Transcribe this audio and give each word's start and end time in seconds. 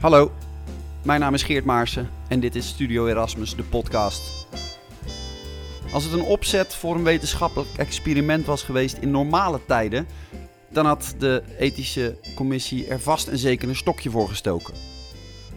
Hallo, 0.00 0.32
mijn 1.02 1.20
naam 1.20 1.34
is 1.34 1.42
Geert 1.42 1.64
Maarsen 1.64 2.10
en 2.28 2.40
dit 2.40 2.54
is 2.54 2.68
Studio 2.68 3.06
Erasmus, 3.06 3.56
de 3.56 3.62
podcast. 3.62 4.46
Als 5.92 6.04
het 6.04 6.12
een 6.12 6.22
opzet 6.22 6.74
voor 6.74 6.94
een 6.94 7.02
wetenschappelijk 7.02 7.70
experiment 7.76 8.46
was 8.46 8.62
geweest 8.62 8.96
in 8.96 9.10
normale 9.10 9.60
tijden, 9.66 10.06
dan 10.70 10.86
had 10.86 11.14
de 11.18 11.42
ethische 11.58 12.18
commissie 12.34 12.86
er 12.86 13.00
vast 13.00 13.28
en 13.28 13.38
zeker 13.38 13.68
een 13.68 13.76
stokje 13.76 14.10
voor 14.10 14.28
gestoken. 14.28 14.74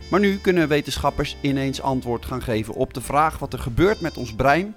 Maar 0.09 0.19
nu 0.19 0.37
kunnen 0.37 0.67
wetenschappers 0.67 1.37
ineens 1.41 1.81
antwoord 1.81 2.25
gaan 2.25 2.41
geven 2.41 2.73
op 2.73 2.93
de 2.93 3.01
vraag 3.01 3.39
wat 3.39 3.53
er 3.53 3.59
gebeurt 3.59 4.01
met 4.01 4.17
ons 4.17 4.33
brein 4.33 4.75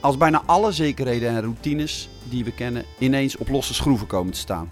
als 0.00 0.16
bijna 0.16 0.42
alle 0.46 0.72
zekerheden 0.72 1.28
en 1.28 1.40
routines 1.40 2.08
die 2.24 2.44
we 2.44 2.52
kennen 2.52 2.84
ineens 2.98 3.36
op 3.36 3.48
losse 3.48 3.74
schroeven 3.74 4.06
komen 4.06 4.32
te 4.32 4.38
staan. 4.38 4.70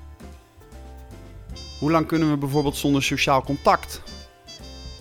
Hoe 1.78 1.90
lang 1.90 2.06
kunnen 2.06 2.30
we 2.30 2.36
bijvoorbeeld 2.36 2.76
zonder 2.76 3.02
sociaal 3.02 3.42
contact? 3.42 4.02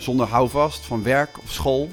Zonder 0.06 0.28
houvast 0.28 0.86
van 0.86 1.04
werk 1.04 1.38
of 1.44 1.52
school? 1.52 1.90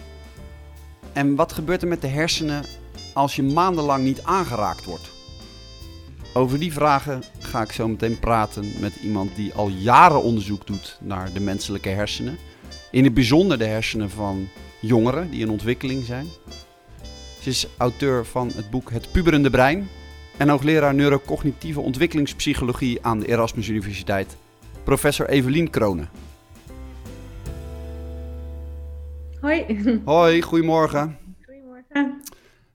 En 1.13 1.35
wat 1.35 1.53
gebeurt 1.53 1.83
er 1.83 1.89
met 1.89 2.01
de 2.01 2.07
hersenen 2.07 2.65
als 3.13 3.37
je 3.37 3.43
maandenlang 3.43 4.05
niet 4.05 4.23
aangeraakt 4.23 4.85
wordt? 4.85 5.11
Over 6.35 6.59
die 6.59 6.73
vragen 6.73 7.23
ga 7.39 7.63
ik 7.63 7.73
zo 7.73 7.89
meteen 7.89 8.19
praten 8.19 8.73
met 8.81 8.93
iemand 9.03 9.37
die 9.37 9.55
al 9.55 9.69
jaren 9.69 10.23
onderzoek 10.23 10.67
doet 10.67 10.99
naar 11.01 11.33
de 11.33 11.41
menselijke 11.41 11.89
hersenen. 11.89 12.39
In 12.91 13.05
het 13.05 13.15
bijzonder 13.15 13.59
de 13.59 13.67
hersenen 13.67 14.11
van 14.11 14.49
jongeren 14.81 15.31
die 15.31 15.41
in 15.41 15.51
ontwikkeling 15.51 16.05
zijn. 16.05 16.27
Ze 17.41 17.49
is 17.49 17.67
auteur 17.77 18.27
van 18.27 18.53
het 18.55 18.71
boek 18.71 18.91
Het 18.91 19.13
Puberende 19.13 19.51
Brein 19.51 19.89
en 20.37 20.49
hoogleraar 20.49 20.95
neurocognitieve 20.95 21.81
ontwikkelingspsychologie 21.81 22.99
aan 23.03 23.21
de 23.21 23.29
Erasmus 23.29 23.69
Universiteit, 23.69 24.37
professor 24.85 25.29
Evelien 25.29 25.71
Kronen. 25.71 26.32
Hoi. 29.43 29.83
Hoi, 30.05 30.43
goedemorgen. 30.43 31.19
Goedemorgen. 31.45 32.21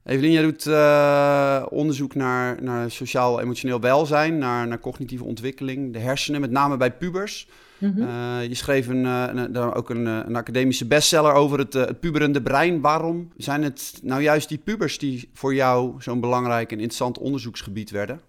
Evelien, 0.03 0.31
jij 0.31 0.41
doet 0.41 0.65
uh, 0.65 1.65
onderzoek 1.69 2.15
naar, 2.15 2.63
naar 2.63 2.91
sociaal-emotioneel 2.91 3.79
welzijn, 3.79 4.37
naar, 4.37 4.67
naar 4.67 4.79
cognitieve 4.79 5.23
ontwikkeling, 5.23 5.93
de 5.93 5.99
hersenen, 5.99 6.41
met 6.41 6.51
name 6.51 6.77
bij 6.77 6.91
pubers. 6.91 7.49
Mm 7.77 7.93
-hmm. 7.93 8.01
uh, 8.01 8.47
je 8.47 8.55
schreef 8.55 8.87
een, 8.87 9.03
een, 9.05 9.37
een, 9.37 9.73
ook 9.73 9.89
een, 9.89 10.05
een, 10.05 10.35
academische 10.35 10.87
bestseller 10.87 11.33
over 11.33 11.59
het, 11.59 11.75
uh, 11.75 11.85
het 11.85 11.99
puberende 11.99 12.41
brein. 12.41 12.81
Waarom 12.81 13.31
zijn 13.37 13.63
het 13.63 13.99
nou 14.03 14.21
juist 14.21 14.49
die 14.49 14.57
pubers 14.57 14.97
die 14.97 15.29
voor 15.33 15.53
jou 15.53 15.95
zo'n 16.01 16.19
belangrijk 16.19 16.71
en 16.71 16.77
interessant 16.77 17.17
onderzoeksgebied 17.17 17.89
werden? 17.89 18.21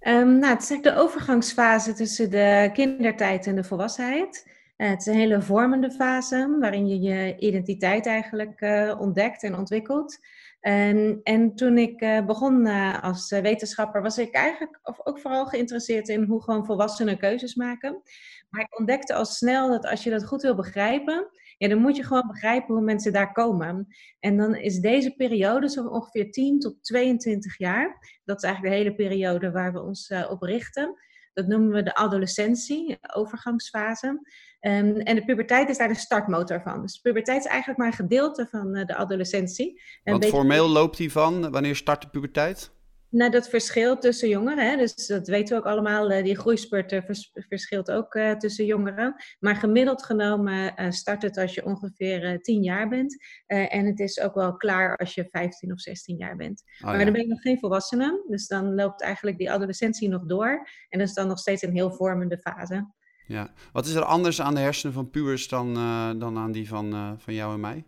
Um, 0.00 0.38
nou, 0.38 0.52
het 0.52 0.62
is 0.62 0.70
eigenlijk 0.70 0.82
de 0.82 1.02
overgangsfase 1.02 1.92
tussen 1.92 2.30
de 2.30 2.70
kindertijd 2.72 3.46
en 3.46 3.54
de 3.54 3.64
volwassenheid. 3.64 4.46
Uh, 4.76 4.88
het 4.88 5.00
is 5.00 5.06
een 5.06 5.14
hele 5.14 5.42
vormende 5.42 5.90
fase 5.90 6.56
waarin 6.60 6.88
je 6.88 7.00
je 7.00 7.38
identiteit 7.38 8.06
eigenlijk 8.06 8.60
uh, 8.60 8.96
ontdekt 9.00 9.42
en 9.42 9.56
ontwikkelt. 9.56 10.18
En, 10.60 11.20
en 11.22 11.54
toen 11.54 11.78
ik 11.78 12.00
uh, 12.00 12.26
begon 12.26 12.66
als 13.00 13.30
wetenschapper, 13.30 14.02
was 14.02 14.18
ik 14.18 14.34
eigenlijk 14.34 14.78
ook 14.82 15.20
vooral 15.20 15.46
geïnteresseerd 15.46 16.08
in 16.08 16.22
hoe 16.22 16.42
gewoon 16.42 16.66
volwassenen 16.66 17.18
keuzes 17.18 17.54
maken. 17.54 18.02
Maar 18.50 18.60
ik 18.60 18.78
ontdekte 18.78 19.14
al 19.14 19.24
snel 19.24 19.68
dat 19.68 19.86
als 19.86 20.04
je 20.04 20.10
dat 20.10 20.26
goed 20.26 20.42
wil 20.42 20.54
begrijpen, 20.54 21.28
ja, 21.58 21.68
dan 21.68 21.78
moet 21.78 21.96
je 21.96 22.04
gewoon 22.04 22.26
begrijpen 22.26 22.74
hoe 22.74 22.84
mensen 22.84 23.12
daar 23.12 23.32
komen. 23.32 23.86
En 24.20 24.36
dan 24.36 24.54
is 24.54 24.78
deze 24.78 25.14
periode 25.16 25.68
zo 25.68 25.86
ongeveer 25.86 26.30
10 26.30 26.58
tot 26.58 26.84
22 26.84 27.58
jaar. 27.58 28.18
Dat 28.24 28.36
is 28.36 28.42
eigenlijk 28.42 28.74
de 28.74 28.80
hele 28.80 28.94
periode 28.96 29.50
waar 29.50 29.72
we 29.72 29.82
ons 29.82 30.12
op 30.28 30.42
richten. 30.42 30.94
Dat 31.32 31.46
noemen 31.46 31.70
we 31.70 31.82
de 31.82 31.94
adolescentie, 31.94 32.98
overgangsfase. 33.14 34.20
Um, 34.64 34.96
en 34.96 35.14
de 35.14 35.24
puberteit 35.24 35.68
is 35.68 35.78
daar 35.78 35.88
de 35.88 35.94
startmotor 35.94 36.62
van. 36.62 36.82
Dus 36.82 36.92
de 36.92 37.00
puberteit 37.00 37.44
is 37.44 37.50
eigenlijk 37.50 37.78
maar 37.78 37.88
een 37.88 37.94
gedeelte 37.94 38.46
van 38.50 38.76
uh, 38.76 38.84
de 38.84 38.96
adolescentie. 38.96 39.82
Want 40.04 40.20
beetje... 40.20 40.36
formeel 40.36 40.68
loopt 40.68 40.96
die 40.96 41.12
van, 41.12 41.50
wanneer 41.50 41.76
start 41.76 42.02
de 42.02 42.08
puberteit? 42.08 42.70
Nou, 43.08 43.30
dat 43.30 43.48
verschilt 43.48 44.00
tussen 44.00 44.28
jongeren. 44.28 44.70
Hè? 44.70 44.76
Dus 44.76 45.06
dat 45.06 45.28
weten 45.28 45.56
we 45.56 45.62
ook 45.62 45.68
allemaal. 45.68 46.08
Die 46.08 46.38
groeispurt 46.38 46.88
vers 46.88 47.30
verschilt 47.32 47.90
ook 47.90 48.14
uh, 48.14 48.32
tussen 48.32 48.64
jongeren. 48.64 49.14
Maar 49.38 49.56
gemiddeld 49.56 50.04
genomen 50.04 50.74
start 50.92 51.22
het 51.22 51.38
als 51.38 51.54
je 51.54 51.64
ongeveer 51.64 52.32
uh, 52.32 52.38
10 52.38 52.62
jaar 52.62 52.88
bent. 52.88 53.16
En 53.46 53.86
het 53.86 54.00
is 54.00 54.20
ook 54.20 54.34
wel 54.34 54.56
klaar 54.56 54.96
als 54.96 55.14
je 55.14 55.28
15 55.30 55.72
of 55.72 55.80
16 55.80 56.16
jaar 56.16 56.36
bent. 56.36 56.62
Oh, 56.78 56.84
maar 56.84 56.98
ja. 56.98 57.04
dan 57.04 57.12
ben 57.12 57.22
je 57.22 57.28
nog 57.28 57.40
geen 57.40 57.58
volwassene. 57.58 58.24
Dus 58.28 58.46
dan 58.46 58.74
loopt 58.74 59.02
eigenlijk 59.02 59.38
die 59.38 59.50
adolescentie 59.50 60.08
nog 60.08 60.24
door. 60.24 60.68
En 60.88 60.98
dat 60.98 61.08
is 61.08 61.14
dan 61.14 61.28
nog 61.28 61.38
steeds 61.38 61.62
een 61.62 61.74
heel 61.74 61.92
vormende 61.92 62.38
fase. 62.38 62.86
Ja. 63.26 63.52
Wat 63.72 63.86
is 63.86 63.94
er 63.94 64.04
anders 64.04 64.40
aan 64.40 64.54
de 64.54 64.60
hersenen 64.60 64.94
van 64.94 65.10
pubers 65.10 65.48
dan, 65.48 65.74
dan 66.18 66.38
aan 66.38 66.52
die 66.52 66.68
van, 66.68 67.16
van 67.18 67.34
jou 67.34 67.54
en 67.54 67.60
mij? 67.60 67.84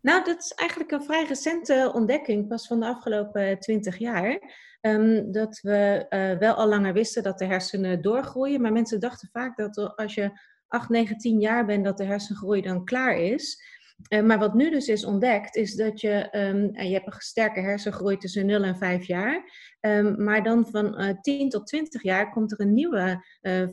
Nou, 0.00 0.24
dat 0.24 0.38
is 0.38 0.52
eigenlijk 0.52 0.90
een 0.90 1.02
vrij 1.02 1.24
recente 1.24 1.90
ontdekking, 1.94 2.48
pas 2.48 2.66
van 2.66 2.80
de 2.80 2.86
afgelopen 2.86 3.58
twintig 3.58 3.98
jaar. 3.98 4.40
Um, 4.80 5.32
dat 5.32 5.60
we 5.60 6.06
uh, 6.10 6.38
wel 6.38 6.54
al 6.54 6.68
langer 6.68 6.92
wisten 6.92 7.22
dat 7.22 7.38
de 7.38 7.44
hersenen 7.44 8.02
doorgroeien, 8.02 8.60
maar 8.60 8.72
mensen 8.72 9.00
dachten 9.00 9.28
vaak 9.32 9.56
dat 9.56 9.96
als 9.96 10.14
je 10.14 10.40
8, 10.68 10.88
9, 10.88 11.16
10 11.16 11.40
jaar 11.40 11.66
bent, 11.66 11.84
dat 11.84 11.96
de 11.96 12.04
hersengroei 12.04 12.60
dan 12.60 12.84
klaar 12.84 13.16
is. 13.16 13.62
Uh, 14.08 14.22
maar 14.22 14.38
wat 14.38 14.54
nu 14.54 14.70
dus 14.70 14.88
is 14.88 15.04
ontdekt, 15.04 15.56
is 15.56 15.74
dat 15.74 16.00
je, 16.00 16.28
um, 16.32 16.82
je 16.86 16.92
hebt 16.92 17.06
een 17.06 17.12
sterke 17.20 17.60
hersengroei 17.60 18.16
tussen 18.16 18.46
0 18.46 18.62
en 18.62 18.76
5 18.76 19.06
jaar. 19.06 19.50
Um, 19.80 20.24
maar 20.24 20.42
dan 20.42 20.66
van 20.70 21.00
uh, 21.00 21.20
10 21.20 21.48
tot 21.48 21.66
20 21.66 22.02
jaar 22.02 22.30
komt 22.30 22.52
er 22.52 22.60
een 22.60 22.74
nieuwe 22.74 23.24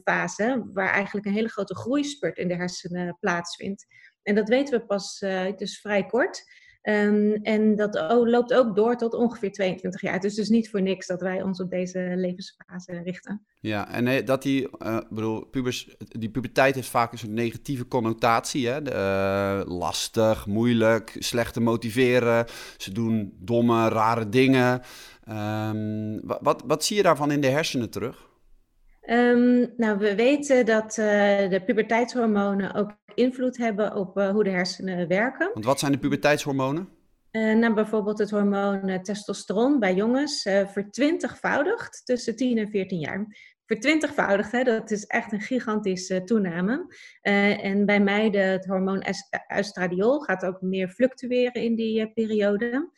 fase, 0.03 0.69
waar 0.73 0.90
eigenlijk 0.90 1.25
een 1.25 1.34
hele 1.34 1.50
grote 1.50 1.75
groeispurt 1.75 2.38
in 2.38 2.47
de 2.47 2.56
hersenen 2.56 3.17
plaatsvindt. 3.19 3.85
En 4.23 4.35
dat 4.35 4.50
weten 4.50 4.79
we 4.79 4.85
pas 4.85 5.19
dus 5.56 5.79
vrij 5.79 6.06
kort. 6.06 6.44
Um, 6.84 7.34
en 7.34 7.75
dat 7.75 7.95
loopt 8.09 8.53
ook 8.53 8.75
door 8.75 8.95
tot 8.95 9.13
ongeveer 9.13 9.51
22 9.51 10.01
jaar. 10.01 10.19
Dus 10.19 10.35
dus 10.35 10.50
niet 10.50 10.69
voor 10.69 10.81
niks 10.81 11.07
dat 11.07 11.22
wij 11.22 11.41
ons 11.41 11.62
op 11.62 11.69
deze 11.69 12.13
levensfase 12.16 13.01
richten. 13.03 13.41
Ja, 13.59 13.91
en 13.91 14.25
dat 14.25 14.41
die, 14.41 14.69
uh, 14.79 14.97
bedoel, 15.09 15.45
pubers, 15.45 15.95
die 15.97 16.29
puberteit 16.29 16.75
heeft 16.75 16.90
vaak 16.90 17.12
een 17.12 17.17
soort 17.17 17.31
negatieve 17.31 17.88
connotatie. 17.88 18.67
Hè? 18.67 18.81
De, 18.81 18.91
uh, 18.91 19.78
lastig, 19.78 20.47
moeilijk, 20.47 21.16
slecht 21.19 21.53
te 21.53 21.62
motiveren. 21.62 22.45
Ze 22.78 22.91
doen 22.91 23.34
domme, 23.40 23.90
rare 23.90 24.29
dingen. 24.29 24.81
Um, 25.29 26.22
wat, 26.23 26.63
wat 26.66 26.84
zie 26.84 26.97
je 26.97 27.03
daarvan 27.03 27.31
in 27.31 27.41
de 27.41 27.47
hersenen 27.47 27.90
terug? 27.90 28.28
Um, 29.12 29.74
nou, 29.78 29.97
we 29.97 30.16
weten 30.16 30.66
dat 30.66 30.97
uh, 30.97 31.06
de 31.50 31.62
puberteitshormonen 31.66 32.74
ook 32.74 32.97
invloed 33.16 33.58
hebben 33.58 33.96
op 33.96 34.18
uh, 34.18 34.30
hoe 34.30 34.44
de 34.44 34.50
hersenen 34.50 35.08
werken. 35.08 35.50
Want 35.53 35.66
wat 35.66 35.80
zijn 35.80 35.92
de 35.92 35.97
puberteitshormonen? 35.97 36.90
Uh, 37.31 37.56
nou, 37.56 37.74
bijvoorbeeld 37.74 38.18
het 38.18 38.30
hormoon 38.30 39.02
testosteron 39.03 39.80
bij 39.80 39.96
jongens 39.96 40.42
vertwintigvoudigd 40.66 42.02
tussen 42.06 42.36
10 42.36 42.58
en 42.58 42.70
14 42.70 43.00
jaar. 43.00 43.28
Vertwintigvoudigd, 43.66 44.52
hè, 44.52 44.64
dat 44.64 44.92
is 44.92 45.06
echt 45.06 45.31
een 45.31 45.41
gigantische 45.41 46.24
toename. 46.24 46.96
en 47.22 47.86
bij 47.86 48.00
meiden 48.00 48.46
het 48.46 48.66
hormoon 48.66 49.06
oestradiol 49.58 50.20
gaat 50.20 50.46
ook 50.46 50.62
meer 50.62 50.90
fluctueren 50.90 51.62
in 51.62 51.76
die 51.76 52.12
periode. 52.14 52.90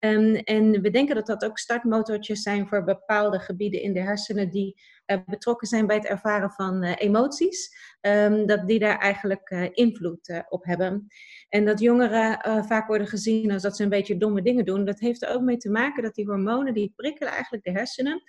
Um, 0.00 0.34
en 0.34 0.80
we 0.82 0.90
denken 0.90 1.14
dat 1.14 1.26
dat 1.26 1.44
ook 1.44 1.58
startmotortjes 1.58 2.42
zijn 2.42 2.68
voor 2.68 2.84
bepaalde 2.84 3.38
gebieden 3.38 3.82
in 3.82 3.92
de 3.92 4.00
hersenen 4.00 4.50
die 4.50 4.80
betrokken 5.26 5.68
zijn 5.68 5.86
bij 5.86 5.96
het 5.96 6.06
ervaren 6.06 6.50
van 6.50 6.84
uh, 6.84 6.92
emoties. 6.96 7.76
Um, 8.00 8.46
dat 8.46 8.66
die 8.66 8.78
daar 8.78 8.98
eigenlijk 8.98 9.50
uh, 9.50 9.66
invloed 9.72 10.44
op 10.48 10.64
hebben. 10.64 11.06
En 11.48 11.64
dat 11.64 11.80
jongeren 11.80 12.64
vaak 12.66 12.86
worden 12.86 13.06
gezien 13.06 13.50
als 13.50 13.62
dat 13.62 13.76
ze 13.76 13.82
een 13.82 13.88
beetje 13.88 14.16
domme 14.16 14.42
dingen 14.42 14.64
doen. 14.64 14.84
Dat 14.84 14.98
heeft 14.98 15.22
er 15.22 15.34
ook 15.34 15.42
mee 15.42 15.56
te 15.56 15.70
maken 15.70 16.02
dat 16.02 16.14
die 16.14 16.26
hormonen 16.26 16.74
die 16.74 16.92
prikkelen 16.96 17.32
eigenlijk 17.32 17.64
de 17.64 17.70
hersenen 17.70 18.22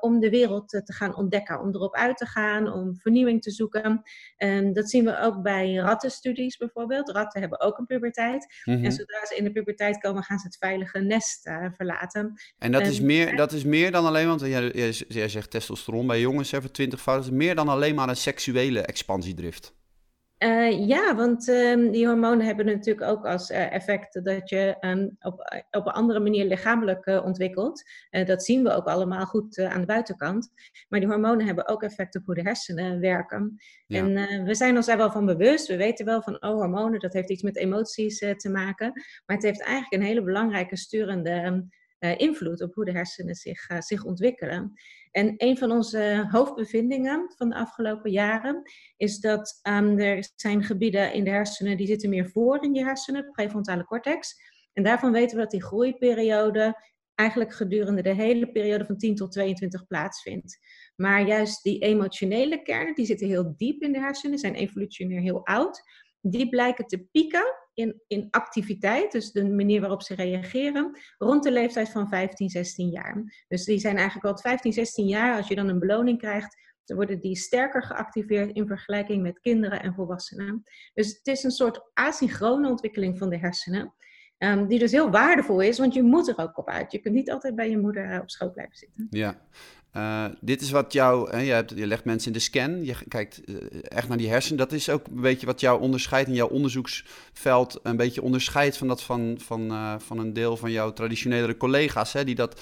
om 0.00 0.20
de 0.20 0.30
wereld 0.30 0.68
te 0.68 0.92
gaan 0.92 1.16
ontdekken. 1.16 1.60
Om 1.60 1.74
erop 1.74 1.94
uit 1.94 2.16
te 2.16 2.26
gaan, 2.26 2.72
om 2.72 2.96
vernieuwing 2.96 3.42
te 3.42 3.50
zoeken. 3.50 4.02
En 4.36 4.72
dat 4.72 4.90
zien 4.90 5.04
we 5.04 5.20
ook 5.20 5.42
bij 5.42 5.74
rattenstudies 5.74 6.56
bijvoorbeeld. 6.56 7.10
Ratten 7.10 7.40
hebben 7.40 7.60
ook 7.60 7.78
een 7.78 7.86
puberteit. 7.86 8.54
Mm 8.64 8.74
-hmm. 8.74 8.84
En 8.84 8.92
zodra 8.92 9.26
ze 9.26 9.36
in 9.36 9.44
de 9.44 9.52
puberteit 9.52 9.98
komen, 9.98 10.22
gaan 10.22 10.38
ze 10.38 10.46
het 10.46 10.56
veilige 10.56 10.98
nest 10.98 11.50
verlaten. 11.74 12.34
En 12.58 12.72
dat, 12.72 12.86
is 12.86 13.00
meer, 13.00 13.36
dat 13.36 13.52
is 13.52 13.64
meer 13.64 13.90
dan 13.90 14.06
alleen, 14.06 14.26
want 14.26 14.40
jij, 14.40 14.90
jij 15.08 15.28
zegt 15.28 15.50
testosteron 15.50 16.06
bij 16.06 16.15
jongens, 16.20 16.50
hè, 16.50 16.60
voor 16.60 16.70
20 16.70 17.00
fouten, 17.00 17.36
meer 17.36 17.54
dan 17.54 17.68
alleen 17.68 17.94
maar 17.94 18.08
een 18.08 18.16
seksuele 18.16 18.80
expansiedrift. 18.80 19.74
Uh, 20.38 20.86
ja, 20.88 21.14
want 21.14 21.48
um, 21.48 21.90
die 21.90 22.06
hormonen 22.06 22.46
hebben 22.46 22.66
natuurlijk 22.66 23.06
ook 23.06 23.24
als 23.24 23.50
uh, 23.50 23.72
effect 23.72 24.24
dat 24.24 24.48
je 24.48 24.76
um, 24.80 25.16
op, 25.20 25.64
op 25.70 25.86
een 25.86 25.92
andere 25.92 26.20
manier 26.20 26.44
lichamelijk 26.44 27.06
uh, 27.06 27.24
ontwikkelt. 27.24 27.82
dat 28.10 28.44
zien 28.44 28.62
we 28.62 28.70
ook 28.70 28.86
allemaal 28.86 29.26
goed 29.26 29.58
aan 29.58 29.80
de 29.80 29.86
buitenkant. 29.86 30.50
Maar 30.88 31.00
die 31.00 31.08
hormonen 31.08 31.46
hebben 31.46 31.68
ook 31.68 31.82
effect 31.82 32.16
op 32.16 32.24
hoe 32.24 32.34
de 32.34 32.42
hersenen 32.42 33.00
werken. 33.00 33.56
Ja. 33.86 33.98
En 33.98 34.44
we 34.44 34.54
zijn 34.54 34.76
ons 34.76 34.86
daar 34.86 34.96
wel 34.96 35.10
van 35.10 35.26
bewust. 35.26 35.66
We 35.66 35.76
weten 35.76 36.04
wel 36.04 36.22
van, 36.22 36.42
oh, 36.42 36.54
hormonen, 36.54 37.00
dat 37.00 37.12
heeft 37.12 37.30
iets 37.30 37.42
met 37.42 37.56
emoties 37.56 38.18
te 38.18 38.48
maken. 38.50 38.92
Maar 39.26 39.36
het 39.36 39.44
heeft 39.44 39.62
eigenlijk 39.62 40.02
een 40.02 40.08
hele 40.08 40.22
belangrijke 40.22 40.76
sturende 40.76 41.30
um, 41.30 41.68
invloed 41.98 42.62
op 42.62 42.74
hoe 42.74 42.84
de 42.84 42.92
hersenen 42.92 43.34
zich, 43.34 43.66
zich 43.78 44.04
ontwikkelen. 44.04 44.72
En 45.10 45.34
een 45.36 45.58
van 45.58 45.70
onze 45.70 46.26
hoofdbevindingen 46.30 47.32
van 47.36 47.48
de 47.48 47.54
afgelopen 47.54 48.10
jaren 48.10 48.62
is 48.96 49.18
dat 49.18 49.60
um, 49.62 49.98
er 49.98 50.32
zijn 50.34 50.62
gebieden 50.62 51.12
in 51.12 51.24
de 51.24 51.30
hersenen 51.30 51.76
die 51.76 51.86
zitten 51.86 52.10
meer 52.10 52.30
voor 52.30 52.64
in 52.64 52.74
je 52.74 52.84
hersenen, 52.84 53.24
de 53.24 53.30
prefrontale 53.30 53.84
cortex. 53.84 54.34
En 54.72 54.82
daarvan 54.82 55.12
weten 55.12 55.36
we 55.36 55.42
dat 55.42 55.50
die 55.50 55.62
groeiperiode 55.62 56.84
eigenlijk 57.14 57.54
gedurende 57.54 58.02
de 58.02 58.14
hele 58.14 58.52
periode 58.52 58.84
van 58.84 58.96
10 58.96 59.14
tot 59.14 59.32
22 59.32 59.86
plaatsvindt. 59.86 60.58
Maar 60.96 61.26
juist 61.26 61.62
die 61.62 61.78
emotionele 61.78 62.62
kernen, 62.62 62.94
die 62.94 63.06
zitten 63.06 63.26
heel 63.26 63.54
diep 63.56 63.82
in 63.82 63.92
de 63.92 63.98
hersenen, 63.98 64.38
zijn 64.38 64.54
evolutionair 64.54 65.20
heel 65.20 65.46
oud. 65.46 65.82
Die 66.20 66.48
blijken 66.48 66.86
te 66.86 67.06
pieken 67.12 67.65
in, 67.76 68.02
in 68.06 68.28
activiteit, 68.30 69.12
dus 69.12 69.32
de 69.32 69.44
manier 69.44 69.80
waarop 69.80 70.02
ze 70.02 70.14
reageren, 70.14 70.98
rond 71.18 71.42
de 71.42 71.52
leeftijd 71.52 71.88
van 71.88 72.08
15, 72.08 72.48
16 72.48 72.88
jaar. 72.88 73.44
Dus 73.48 73.64
die 73.64 73.78
zijn 73.78 73.96
eigenlijk 73.96 74.26
al 74.26 74.38
15, 74.38 74.72
16 74.72 75.06
jaar, 75.06 75.36
als 75.36 75.48
je 75.48 75.54
dan 75.54 75.68
een 75.68 75.78
beloning 75.78 76.18
krijgt, 76.18 76.56
dan 76.84 76.96
worden 76.96 77.20
die 77.20 77.36
sterker 77.36 77.82
geactiveerd 77.82 78.52
in 78.52 78.66
vergelijking 78.66 79.22
met 79.22 79.40
kinderen 79.40 79.82
en 79.82 79.94
volwassenen. 79.94 80.62
Dus 80.94 81.08
het 81.08 81.26
is 81.26 81.42
een 81.42 81.50
soort 81.50 81.90
asynchrone 81.94 82.68
ontwikkeling 82.68 83.18
van 83.18 83.30
de 83.30 83.38
hersenen. 83.38 83.94
Um, 84.38 84.66
die 84.66 84.78
dus 84.78 84.92
heel 84.92 85.10
waardevol 85.10 85.60
is, 85.60 85.78
want 85.78 85.94
je 85.94 86.02
moet 86.02 86.28
er 86.28 86.38
ook 86.38 86.58
op 86.58 86.68
uit. 86.68 86.92
Je 86.92 86.98
kunt 86.98 87.14
niet 87.14 87.30
altijd 87.30 87.54
bij 87.54 87.70
je 87.70 87.78
moeder 87.78 88.10
eh, 88.10 88.20
op 88.20 88.30
schoot 88.30 88.52
blijven 88.52 88.76
zitten. 88.76 89.06
Ja, 89.10 89.40
uh, 89.96 90.24
dit 90.40 90.60
is 90.60 90.70
wat 90.70 90.92
jou, 90.92 91.30
hè, 91.30 91.38
je, 91.38 91.52
hebt, 91.52 91.72
je, 91.76 91.86
legt 91.86 92.04
mensen 92.04 92.26
in 92.26 92.32
de 92.32 92.44
scan, 92.44 92.84
je 92.84 92.94
kijkt 93.08 93.40
uh, 93.44 93.56
echt 93.82 94.08
naar 94.08 94.16
die 94.16 94.28
hersenen. 94.28 94.58
Dat 94.58 94.72
is 94.72 94.90
ook 94.90 95.06
een 95.06 95.20
beetje 95.20 95.46
wat 95.46 95.60
jou 95.60 95.80
onderscheidt 95.80 96.28
in 96.28 96.34
jouw 96.34 96.48
onderzoeksveld. 96.48 97.80
Een 97.82 97.96
beetje 97.96 98.22
onderscheidt 98.22 98.76
van 98.76 98.88
dat 98.88 99.02
van, 99.02 99.38
van, 99.40 99.72
uh, 99.72 99.94
van 99.98 100.18
een 100.18 100.32
deel 100.32 100.56
van 100.56 100.72
jouw 100.72 100.92
traditionele 100.92 101.56
collega's, 101.56 102.12
hè, 102.12 102.24
die 102.24 102.34
dat, 102.34 102.60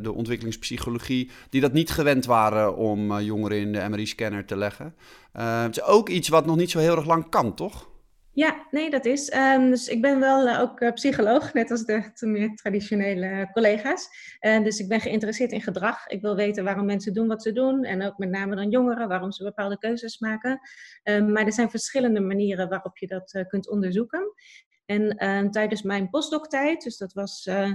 de 0.00 0.12
ontwikkelingspsychologie, 0.12 1.30
die 1.50 1.60
dat 1.60 1.72
niet 1.72 1.90
gewend 1.90 2.24
waren 2.24 2.76
om 2.76 3.20
jongeren 3.20 3.58
in 3.58 3.72
de 3.72 3.88
MRI-scanner 3.88 4.44
te 4.44 4.56
leggen. 4.56 4.94
het 5.32 5.76
is 5.76 5.82
ook 5.82 6.08
iets 6.08 6.28
wat 6.28 6.46
nog 6.46 6.56
niet 6.56 6.70
zo 6.70 6.78
heel 6.78 6.96
erg 6.96 7.06
lang 7.06 7.28
kan, 7.30 7.54
toch? 7.54 7.90
Ja, 8.34 8.66
nee, 8.70 8.90
dat 8.90 9.04
is. 9.04 9.34
Um, 9.34 9.70
dus 9.70 9.88
ik 9.88 10.00
ben 10.00 10.20
wel 10.20 10.46
uh, 10.46 10.60
ook 10.60 10.80
uh, 10.80 10.92
psycholoog, 10.92 11.52
net 11.52 11.70
als 11.70 11.84
de 11.84 12.12
meer 12.20 12.54
traditionele 12.54 13.48
collega's. 13.52 14.08
Uh, 14.40 14.64
dus 14.64 14.78
ik 14.78 14.88
ben 14.88 15.00
geïnteresseerd 15.00 15.52
in 15.52 15.62
gedrag. 15.62 16.06
Ik 16.06 16.20
wil 16.20 16.36
weten 16.36 16.64
waarom 16.64 16.86
mensen 16.86 17.14
doen 17.14 17.28
wat 17.28 17.42
ze 17.42 17.52
doen. 17.52 17.84
En 17.84 18.02
ook 18.02 18.18
met 18.18 18.30
name 18.30 18.54
dan 18.56 18.70
jongeren, 18.70 19.08
waarom 19.08 19.32
ze 19.32 19.44
bepaalde 19.44 19.78
keuzes 19.78 20.18
maken. 20.18 20.60
Um, 21.04 21.32
maar 21.32 21.46
er 21.46 21.52
zijn 21.52 21.70
verschillende 21.70 22.20
manieren 22.20 22.68
waarop 22.68 22.98
je 22.98 23.06
dat 23.06 23.44
kunt 23.48 23.70
onderzoeken. 23.70 24.32
En 24.86 25.16
ehm, 25.16 25.50
tijdens 25.50 25.82
mijn 25.82 26.10
postdoc-tijd, 26.10 26.82
dus 26.82 26.96
dat 26.96 27.12
was 27.12 27.46
Ehm, 27.46 27.74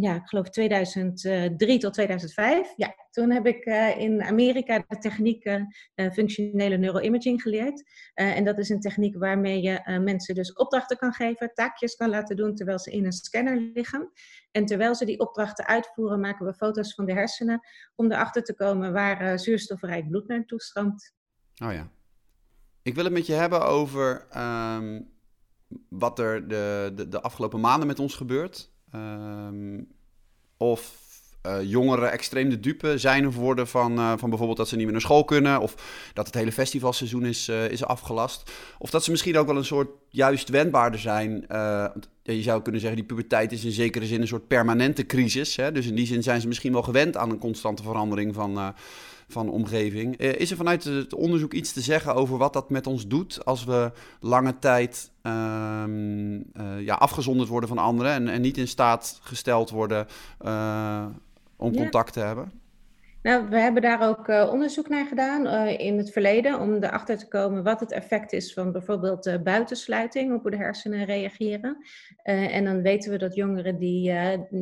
ja, 0.00 0.14
ik 0.14 0.22
geloof 0.24 0.48
2003 0.48 1.78
tot 1.78 1.92
2005. 1.92 2.72
Ja, 2.76 2.94
toen 3.10 3.30
heb 3.30 3.46
ik 3.46 3.66
uh, 3.66 3.98
in 3.98 4.22
Amerika 4.22 4.84
de 4.88 4.98
techniek 4.98 5.44
uh, 5.44 6.10
functionele 6.12 6.76
neuroimaging 6.76 7.42
geleerd. 7.42 7.80
Uh, 8.14 8.36
en 8.36 8.44
dat 8.44 8.58
is 8.58 8.68
een 8.68 8.80
techniek 8.80 9.16
waarmee 9.16 9.62
je 9.62 10.00
mensen 10.00 10.34
dus 10.34 10.52
opdrachten 10.52 10.96
kan 10.96 11.12
geven, 11.12 11.54
taakjes 11.54 11.94
kan 11.94 12.10
laten 12.10 12.36
doen 12.36 12.54
terwijl 12.54 12.78
ze 12.78 12.90
in 12.90 13.04
een 13.04 13.12
scanner 13.12 13.70
liggen. 13.74 14.12
En 14.50 14.66
terwijl 14.66 14.94
ze 14.94 15.04
die 15.04 15.18
opdrachten 15.18 15.66
uitvoeren, 15.66 16.20
maken 16.20 16.46
we 16.46 16.54
foto's 16.54 16.94
van 16.94 17.04
de 17.04 17.12
hersenen 17.12 17.60
om 17.94 18.12
erachter 18.12 18.42
te 18.42 18.54
komen 18.54 18.92
waar 18.92 19.38
zuurstofrijk 19.38 20.08
bloed 20.08 20.28
naartoe 20.28 20.60
stroomt. 20.60 21.14
Oh 21.64 21.72
ja. 21.72 21.90
Ik 22.82 22.94
wil 22.94 23.04
het 23.04 23.12
met 23.12 23.26
je 23.26 23.32
hebben 23.32 23.66
over 23.66 24.26
um, 24.36 25.10
wat 25.88 26.18
er 26.18 26.48
de, 26.48 26.92
de, 26.94 27.08
de 27.08 27.20
afgelopen 27.20 27.60
maanden 27.60 27.86
met 27.86 27.98
ons 27.98 28.14
gebeurt. 28.14 28.71
Ehm, 28.92 29.80
of 30.56 31.00
uh, 31.46 31.62
jongeren 31.62 32.12
extreem 32.12 32.50
de 32.50 32.60
dupe 32.60 32.98
zijn 32.98 33.26
of 33.26 33.36
worden 33.36 33.68
van, 33.68 33.98
uh, 33.98 34.12
van 34.16 34.28
bijvoorbeeld 34.28 34.58
dat 34.58 34.68
ze 34.68 34.74
niet 34.74 34.84
meer 34.84 34.92
naar 34.92 35.02
school 35.02 35.24
kunnen. 35.24 35.60
Of 35.60 35.74
dat 36.14 36.26
het 36.26 36.34
hele 36.34 36.52
festivalseizoen 36.52 37.24
is, 37.24 37.48
uh, 37.48 37.70
is 37.70 37.84
afgelast. 37.84 38.50
Of 38.78 38.90
dat 38.90 39.04
ze 39.04 39.10
misschien 39.10 39.38
ook 39.38 39.46
wel 39.46 39.56
een 39.56 39.64
soort 39.64 39.88
juist 40.08 40.48
wendbaarder 40.48 41.00
zijn. 41.00 41.44
je 42.22 42.42
zou 42.42 42.62
kunnen 42.62 42.80
zeggen, 42.80 42.98
die 42.98 43.08
puberteit 43.08 43.52
is 43.52 43.64
in 43.64 43.72
zekere 43.72 44.06
zin 44.06 44.20
een 44.20 44.26
soort 44.26 44.46
permanente 44.46 45.06
crisis. 45.06 45.56
Hè? 45.56 45.72
Dus 45.72 45.86
in 45.86 45.94
die 45.94 46.06
zin 46.06 46.22
zijn 46.22 46.40
ze 46.40 46.48
misschien 46.48 46.72
wel 46.72 46.82
gewend 46.82 47.16
aan 47.16 47.30
een 47.30 47.38
constante 47.38 47.82
verandering 47.82 48.34
van, 48.34 48.74
van 49.28 49.50
omgeving. 49.50 50.16
is 50.16 50.50
er 50.50 50.56
vanuit 50.56 50.84
het 50.84 51.14
onderzoek 51.14 51.52
iets 51.52 51.72
te 51.72 51.80
zeggen 51.80 52.14
over 52.14 52.38
wat 52.38 52.52
dat 52.52 52.70
met 52.70 52.86
ons 52.86 53.06
doet 53.06 53.44
als 53.44 53.64
we 53.64 53.92
lange 54.20 54.58
tijd 54.58 55.10
um, 55.22 56.34
uh, 56.34 56.80
ja, 56.80 56.94
afgezonderd 56.94 57.48
worden 57.48 57.68
van 57.68 57.78
anderen 57.78 58.12
en, 58.12 58.28
en, 58.28 58.40
niet 58.40 58.56
in 58.56 58.68
staat 58.68 59.20
gesteld 59.22 59.70
worden 59.70 60.06
uh, 60.44 61.06
om 61.56 61.72
ja. 61.72 61.80
contact 61.80 62.12
te 62.12 62.20
hebben? 62.20 62.52
Nou, 63.22 63.48
we 63.48 63.58
hebben 63.58 63.82
daar 63.82 64.08
ook 64.08 64.28
uh, 64.28 64.48
onderzoek 64.52 64.88
naar 64.88 65.06
gedaan 65.06 65.46
uh, 65.46 65.78
in 65.78 65.98
het 65.98 66.12
verleden 66.12 66.60
om 66.60 66.74
erachter 66.74 67.18
te 67.18 67.28
komen 67.28 67.62
wat 67.62 67.80
het 67.80 67.92
effect 67.92 68.32
is 68.32 68.52
van 68.52 68.72
bijvoorbeeld 68.72 69.26
uh, 69.26 69.42
buitensluiting 69.42 70.34
op 70.34 70.42
hoe 70.42 70.50
de 70.50 70.56
hersenen 70.56 71.04
reageren. 71.04 71.76
en 72.22 72.64
dan 72.64 72.82
weten 72.82 73.10
we 73.10 73.18
dat 73.18 73.34
jongeren 73.34 73.78
die 73.78 74.02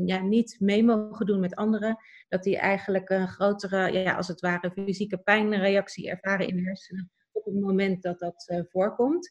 ja, 0.04 0.22
niet 0.22 0.56
mee 0.58 0.84
mogen 0.84 1.26
doen 1.26 1.40
met 1.40 1.54
anderen, 1.54 1.98
dat 2.28 2.42
die 2.42 2.58
eigenlijk 2.58 3.10
een 3.10 3.28
grotere, 3.28 3.92
ja, 3.92 4.14
als 4.14 4.28
het 4.28 4.40
ware, 4.40 4.70
fysieke 4.70 5.18
pijnreactie 5.18 6.10
ervaren 6.10 6.48
in 6.48 6.56
de 6.56 6.62
hersenen 6.62 7.10
op 7.32 7.44
het 7.44 7.54
moment 7.54 8.02
dat 8.02 8.18
dat 8.18 8.64
voorkomt. 8.68 9.30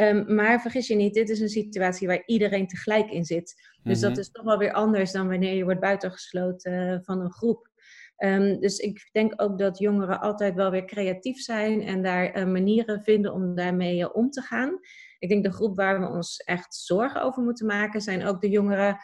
Um, 0.00 0.34
maar 0.34 0.60
vergis 0.60 0.86
je 0.86 0.94
niet, 0.94 1.14
dit 1.14 1.28
is 1.28 1.40
een 1.40 1.48
situatie 1.48 2.06
waar 2.06 2.22
iedereen 2.26 2.66
tegelijk 2.66 3.10
in 3.10 3.24
zit. 3.24 3.54
Dus 3.82 3.82
mm 3.82 3.92
-hmm. 3.92 4.00
dat 4.00 4.18
is 4.18 4.30
toch 4.30 4.44
wel 4.44 4.58
weer 4.58 4.72
anders 4.72 5.12
dan 5.12 5.28
wanneer 5.28 5.54
je 5.54 5.64
wordt 5.64 5.80
buitengesloten 5.80 7.04
van 7.04 7.20
een 7.20 7.32
groep. 7.32 7.70
Um, 8.16 8.60
dus 8.60 8.78
ik 8.78 9.08
denk 9.12 9.32
ook 9.36 9.58
dat 9.58 9.78
jongeren 9.78 10.20
altijd 10.20 10.54
wel 10.54 10.70
weer 10.70 10.84
creatief 10.84 11.38
zijn 11.38 11.82
en 11.82 12.02
daar 12.02 12.36
uh, 12.36 12.44
manieren 12.44 13.02
vinden 13.02 13.32
om 13.32 13.54
daarmee 13.54 13.98
uh, 13.98 14.08
om 14.12 14.30
te 14.30 14.40
gaan. 14.40 14.78
Ik 15.18 15.28
denk 15.28 15.44
de 15.44 15.52
groep 15.52 15.76
waar 15.76 16.00
we 16.00 16.06
ons 16.06 16.36
echt 16.36 16.74
zorgen 16.74 17.22
over 17.22 17.42
moeten 17.42 17.66
maken 17.66 18.00
zijn 18.00 18.24
ook 18.24 18.40
de 18.40 18.48
jongeren 18.48 18.96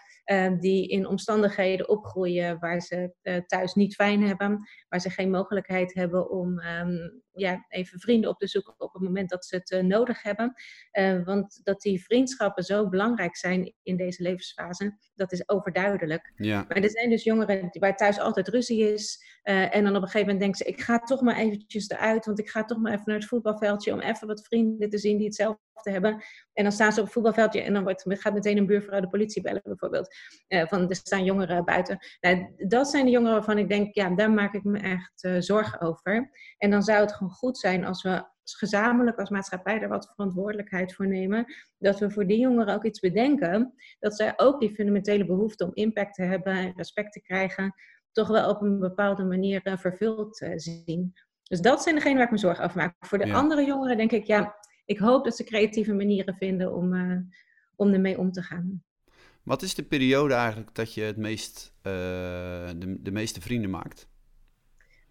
die 0.60 0.88
in 0.88 1.06
omstandigheden 1.06 1.88
opgroeien 1.88 2.58
waar 2.58 2.80
ze 2.80 3.12
thuis 3.46 3.74
niet 3.74 3.94
fijn 3.94 4.22
hebben, 4.22 4.68
waar 4.88 5.00
ze 5.00 5.10
geen 5.10 5.30
mogelijkheid 5.30 5.94
hebben 5.94 6.30
om 6.30 6.60
um, 6.60 7.22
ja, 7.32 7.64
even 7.68 8.00
vrienden 8.00 8.30
op 8.30 8.38
te 8.38 8.46
zoeken 8.46 8.74
op 8.78 8.92
het 8.92 9.02
moment 9.02 9.30
dat 9.30 9.44
ze 9.44 9.56
het 9.56 9.82
nodig 9.82 10.22
hebben. 10.22 10.54
want 11.24 11.60
dat 11.62 11.80
die 11.80 12.04
vriendschappen 12.04 12.64
zo 12.64 12.88
belangrijk 12.88 13.36
zijn 13.36 13.74
in 13.82 13.96
deze 13.96 14.22
levensfase, 14.22 14.96
dat 15.14 15.32
is 15.32 15.48
overduidelijk. 15.48 16.32
Ja. 16.36 16.64
Maar 16.68 16.76
er 16.76 16.90
zijn 16.90 17.10
dus 17.10 17.24
jongeren 17.24 17.68
waar 17.78 17.96
thuis 17.96 18.18
altijd 18.18 18.48
ruzie 18.48 18.92
is. 18.92 19.24
Uh, 19.44 19.74
en 19.74 19.84
dan 19.84 19.96
op 19.96 20.02
een 20.02 20.08
gegeven 20.08 20.20
moment 20.20 20.40
denken 20.40 20.58
ze, 20.58 20.64
ik 20.64 20.80
ga 20.80 20.98
toch 20.98 21.20
maar 21.20 21.36
eventjes 21.36 21.88
eruit, 21.88 22.26
want 22.26 22.38
ik 22.38 22.48
ga 22.48 22.64
toch 22.64 22.78
maar 22.78 22.92
even 22.92 23.04
naar 23.06 23.16
het 23.16 23.26
voetbalveldje 23.26 23.92
om 23.92 24.00
even 24.00 24.26
wat 24.26 24.46
vrienden 24.46 24.90
te 24.90 24.98
zien 24.98 25.16
die 25.16 25.26
hetzelfde 25.26 25.60
hebben. 25.82 26.22
En 26.52 26.62
dan 26.62 26.72
staan 26.72 26.92
ze 26.92 26.98
op 26.98 27.04
het 27.04 27.14
voetbalveldje 27.14 27.60
en 27.60 27.72
dan 27.72 27.82
wordt, 27.82 28.04
gaat 28.06 28.34
meteen 28.34 28.56
een 28.56 28.66
buurvrouw 28.66 29.00
de 29.00 29.08
politie 29.08 29.42
bellen 29.42 29.62
bijvoorbeeld. 29.64 30.15
Uh, 30.48 30.66
van 30.66 30.88
er 30.88 30.94
staan 30.94 31.24
jongeren 31.24 31.64
buiten. 31.64 31.98
Nou, 32.20 32.54
dat 32.68 32.88
zijn 32.88 33.04
de 33.04 33.10
jongeren 33.10 33.34
waarvan 33.34 33.58
ik 33.58 33.68
denk, 33.68 33.94
ja, 33.94 34.10
daar 34.10 34.30
maak 34.30 34.54
ik 34.54 34.64
me 34.64 34.78
echt 34.78 35.24
uh, 35.24 35.36
zorgen 35.38 35.80
over. 35.80 36.30
En 36.58 36.70
dan 36.70 36.82
zou 36.82 37.00
het 37.00 37.12
gewoon 37.12 37.32
goed 37.32 37.58
zijn 37.58 37.84
als 37.84 38.02
we 38.02 38.24
gezamenlijk 38.42 39.18
als 39.18 39.30
maatschappij 39.30 39.80
er 39.80 39.88
wat 39.88 40.12
verantwoordelijkheid 40.14 40.94
voor 40.94 41.06
nemen. 41.06 41.44
Dat 41.78 41.98
we 41.98 42.10
voor 42.10 42.26
die 42.26 42.38
jongeren 42.38 42.74
ook 42.74 42.84
iets 42.84 43.00
bedenken. 43.00 43.74
Dat 43.98 44.16
zij 44.16 44.32
ook 44.36 44.60
die 44.60 44.74
fundamentele 44.74 45.26
behoefte 45.26 45.64
om 45.64 45.70
impact 45.74 46.14
te 46.14 46.22
hebben 46.22 46.52
en 46.52 46.72
respect 46.76 47.12
te 47.12 47.20
krijgen, 47.20 47.74
toch 48.12 48.28
wel 48.28 48.48
op 48.48 48.62
een 48.62 48.78
bepaalde 48.78 49.24
manier 49.24 49.60
uh, 49.64 49.76
vervuld 49.76 50.46
zien. 50.56 51.12
Dus 51.42 51.60
dat 51.60 51.82
zijn 51.82 51.94
degenen 51.94 52.16
waar 52.16 52.26
ik 52.26 52.32
me 52.32 52.38
zorgen 52.38 52.64
over 52.64 52.76
maak. 52.76 52.94
Voor 53.00 53.18
de 53.18 53.26
ja. 53.26 53.34
andere 53.34 53.64
jongeren 53.64 53.96
denk 53.96 54.12
ik, 54.12 54.24
ja, 54.24 54.56
ik 54.84 54.98
hoop 54.98 55.24
dat 55.24 55.36
ze 55.36 55.44
creatieve 55.44 55.94
manieren 55.94 56.34
vinden 56.34 56.74
om, 56.74 56.92
uh, 56.92 57.18
om 57.76 57.92
ermee 57.92 58.18
om 58.18 58.32
te 58.32 58.42
gaan. 58.42 58.84
Wat 59.46 59.62
is 59.62 59.74
de 59.74 59.82
periode 59.82 60.34
eigenlijk 60.34 60.74
dat 60.74 60.94
je 60.94 61.02
het 61.02 61.16
meest, 61.16 61.72
de, 61.82 62.96
de 63.00 63.10
meeste 63.10 63.40
vrienden 63.40 63.70
maakt? 63.70 64.08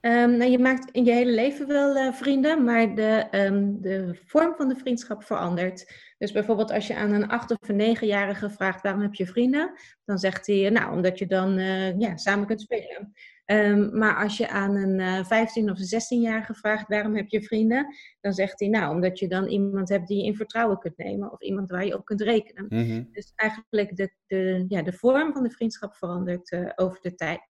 Um, 0.02 0.38
nou, 0.38 0.52
je 0.52 0.60
maakt 0.60 0.92
in 0.92 1.06
je 1.06 1.12
hele 1.12 1.32
leven 1.32 1.68
wel 1.68 1.96
uh, 1.96 2.14
vrienden, 2.14 2.64
maar 2.64 2.96
de, 2.96 3.28
um, 3.32 3.82
de 3.82 4.20
vorm 4.26 4.56
van 4.56 4.68
de 4.68 4.76
vriendschap 4.76 5.24
verandert. 5.24 5.94
Dus 6.18 6.32
bijvoorbeeld 6.32 6.72
als 6.72 6.88
je 6.88 6.96
aan 6.96 7.12
een 7.12 7.28
acht 7.28 7.52
of 7.52 7.70
een 7.70 7.76
negenjarige 7.76 8.50
vraagt 8.50 8.82
waarom 8.82 9.02
heb 9.02 9.14
je 9.14 9.26
vrienden, 9.26 9.72
dan 10.06 10.18
zegt 10.18 10.48
hij, 10.48 10.70
nou, 10.70 10.96
omdat 10.96 11.20
je 11.20 11.28
dan 11.28 11.58
uh, 11.58 12.00
ja, 12.00 12.18
samen 12.18 12.48
kunt 12.48 12.62
spelen. 12.62 13.14
Um, 13.46 13.98
maar 13.98 14.24
als 14.24 14.38
je 14.38 14.50
aan 14.50 14.76
een 14.76 15.00
uh, 15.00 15.26
15 15.26 15.70
of 15.70 15.78
16-jarige 15.78 16.54
vraagt 16.54 16.88
waarom 16.88 17.16
heb 17.16 17.28
je 17.28 17.44
vrienden, 17.44 17.96
dan 18.22 18.34
zegt 18.34 18.60
hij 18.60 18.70
nou 18.70 18.96
omdat 18.96 19.20
je 19.20 19.28
dan 19.28 19.48
iemand 19.48 19.90
hebt 19.90 20.08
die 20.08 20.18
je 20.18 20.26
in 20.26 20.36
vertrouwen 20.36 20.80
kunt 20.80 20.98
nemen 20.98 21.32
of 21.32 21.42
iemand 21.42 21.70
waar 21.70 21.86
je 21.86 21.98
op 21.98 22.06
kunt 22.06 22.22
rekenen. 22.22 22.66
Mm 22.70 22.90
-hmm. 22.90 23.10
Dus 23.12 23.32
eigenlijk 23.36 23.98
de, 23.98 24.12
de, 24.28 24.66
ja, 24.68 24.82
de 24.82 24.94
vorm 24.94 25.34
van 25.34 25.44
de 25.44 25.50
vriendschap 25.50 25.96
verandert 25.96 26.52
uh, 26.52 26.70
over 26.76 27.00
de 27.02 27.16
tijd. 27.16 27.42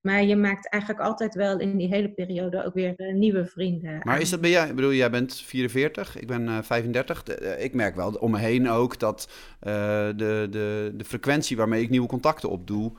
Maar 0.00 0.24
je 0.24 0.36
maakt 0.36 0.68
eigenlijk 0.68 1.02
altijd 1.02 1.34
wel 1.34 1.58
in 1.58 1.76
die 1.76 1.88
hele 1.88 2.12
periode 2.12 2.64
ook 2.64 2.74
weer 2.74 2.94
uh, 2.96 3.14
nieuwe 3.14 3.46
vrienden. 3.46 4.00
Maar 4.02 4.20
is 4.20 4.30
dat 4.30 4.40
bij 4.40 4.50
jou? 4.50 4.68
Ik 4.68 4.74
bedoel, 4.74 4.92
jij 4.92 5.10
bent 5.10 5.34
44, 5.34 6.18
ik 6.18 6.26
ben 6.26 6.64
35. 6.64 7.22
De, 7.22 7.34
ik 7.58 7.74
merk 7.74 7.94
wel 7.94 8.12
om 8.12 8.30
me 8.30 8.38
heen 8.38 8.68
ook 8.68 8.98
dat 8.98 9.30
de, 9.60 10.14
de, 10.50 10.92
de 10.96 11.04
frequentie 11.04 11.56
waarmee 11.56 11.82
ik 11.82 11.90
nieuwe 11.90 12.08
contacten 12.08 12.50
opdoe 12.50 12.92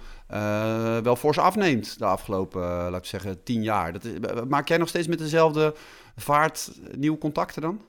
wel 1.03 1.15
fors 1.15 1.37
afneemt 1.37 1.99
de 1.99 2.05
afgelopen, 2.05 2.61
laat 2.61 2.95
ik 2.95 3.05
zeggen, 3.05 3.43
tien 3.43 3.63
jaar. 3.63 3.93
Dat 3.93 4.03
is, 4.03 4.13
maak 4.47 4.67
jij 4.67 4.77
nog 4.77 4.87
steeds 4.87 5.07
met 5.07 5.19
dezelfde 5.19 5.73
vaart 6.15 6.71
nieuwe 6.97 7.17
contacten 7.17 7.61
dan? 7.61 7.81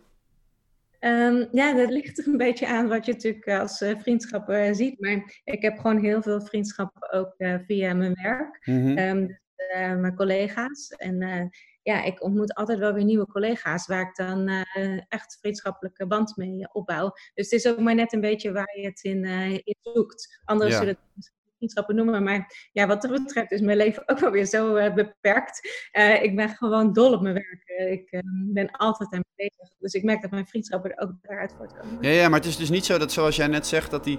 Ehm, 0.98 1.44
ja, 1.52 1.74
dat 1.74 1.90
ligt 1.90 2.26
een 2.26 2.36
beetje 2.36 2.66
aan 2.66 2.88
wat 2.88 3.06
je 3.06 3.12
natuurlijk 3.12 3.48
als 3.48 3.80
uh, 3.80 3.98
vriendschap 3.98 4.52
ziet. 4.72 5.00
Maar 5.00 5.40
ik 5.44 5.62
heb 5.62 5.78
gewoon 5.78 5.98
heel 5.98 6.22
veel 6.22 6.40
vriendschappen 6.40 7.12
ook 7.12 7.34
via 7.66 7.94
mijn 7.94 8.18
werk. 8.22 8.62
Mm 8.64 9.34
mijn 9.76 10.14
collega's. 10.14 10.88
En 10.90 11.50
ja, 11.82 12.02
ik 12.02 12.22
ontmoet 12.22 12.54
altijd 12.54 12.78
wel 12.78 12.92
weer 12.92 13.04
nieuwe 13.04 13.26
collega's 13.26 13.86
waar 13.86 14.00
ik 14.00 14.16
dan 14.16 14.48
echt 15.08 15.38
vriendschappelijke 15.40 16.06
band 16.06 16.36
mee 16.36 16.68
opbouw. 16.72 17.12
Dus 17.34 17.50
het 17.50 17.52
is 17.52 17.66
ook 17.66 17.78
maar 17.78 17.94
net 17.94 18.12
een 18.12 18.20
beetje 18.20 18.52
waar 18.52 18.78
je 18.78 18.86
het 18.86 19.02
in, 19.02 19.24
in 19.64 19.76
zoekt. 19.80 20.40
Anders 20.44 20.72
ja. 20.72 20.78
zullen 20.78 20.98
het 21.14 21.32
vriendschappen 21.56 21.94
noemen. 21.94 22.22
Maar 22.22 22.68
ja, 22.72 22.86
wat 22.86 23.02
dat 23.02 23.10
betreft 23.10 23.50
is 23.50 23.60
mijn 23.60 23.76
leven 23.76 24.02
ook 24.08 24.18
wel 24.18 24.30
weer 24.30 24.46
zo 24.46 24.76
uh, 24.76 24.94
beperkt. 24.94 25.88
Uh, 25.92 26.22
ik 26.22 26.36
ben 26.36 26.48
gewoon 26.48 26.92
dol 26.92 27.12
op 27.12 27.22
mijn 27.22 27.34
werk. 27.34 27.64
Uh, 27.78 27.92
ik 27.92 28.10
ehm, 28.10 28.24
ben 28.52 28.70
altijd 28.70 29.12
aan 29.12 29.24
bezig. 29.36 29.70
Dus 29.78 29.92
ik 29.92 30.02
merk 30.02 30.22
dat 30.22 30.30
mijn 30.30 30.46
vriendschappen 30.46 30.90
er 30.90 31.02
ook 31.02 31.12
daaruit 31.22 31.54
voortkomen. 31.56 31.98
Ja, 32.00 32.10
ja, 32.10 32.28
maar 32.28 32.38
het 32.38 32.48
is 32.48 32.56
dus 32.56 32.70
niet 32.70 32.84
zo 32.84 32.98
dat, 32.98 33.12
zoals 33.12 33.36
jij 33.36 33.46
net 33.46 33.66
zegt, 33.66 33.90
dat 33.90 34.04
die, 34.04 34.18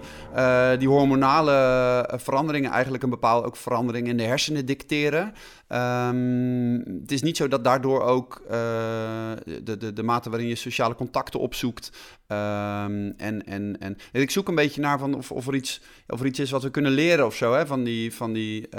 die 0.78 0.88
hormonale 0.88 2.14
veranderingen 2.18 2.72
eigenlijk 2.72 3.04
een 3.04 3.10
bepaalde 3.10 3.48
ook 3.48 3.56
verandering 3.56 4.08
in 4.08 4.18
de 4.18 4.24
hersenen 4.24 4.66
dicteren. 4.66 5.34
Um, 5.70 7.00
het 7.02 7.12
is 7.12 7.22
niet 7.22 7.38
zo 7.38 7.48
dat 7.48 7.64
daardoor 7.64 8.02
ook 8.02 8.44
de, 8.48 9.78
de, 9.78 9.94
de 9.94 10.04
mate 10.04 10.30
waarin 10.30 10.48
je 10.48 10.56
sociale 10.56 10.96
contacten 10.96 11.40
opzoekt. 11.40 11.92
Um, 12.28 13.14
en, 13.18 13.44
en, 13.46 13.78
en 13.80 13.98
ik 14.12 14.32
zoek 14.32 14.48
een 14.48 14.56
beetje 14.56 14.82
naar 14.82 15.00
van 15.00 15.14
of, 15.14 15.32
of, 15.32 15.48
er 15.48 15.56
iets, 15.56 15.82
of 16.08 16.20
er 16.20 16.26
iets 16.26 16.40
is 16.40 16.52
wat 16.52 16.64
we 16.64 16.72
kunnen 16.72 16.92
leren 16.92 17.26
of 17.26 17.36
zo, 17.36 17.54
hè, 17.54 17.68
van 17.68 17.84
die, 17.84 18.14
van 18.14 18.34
die, 18.34 18.70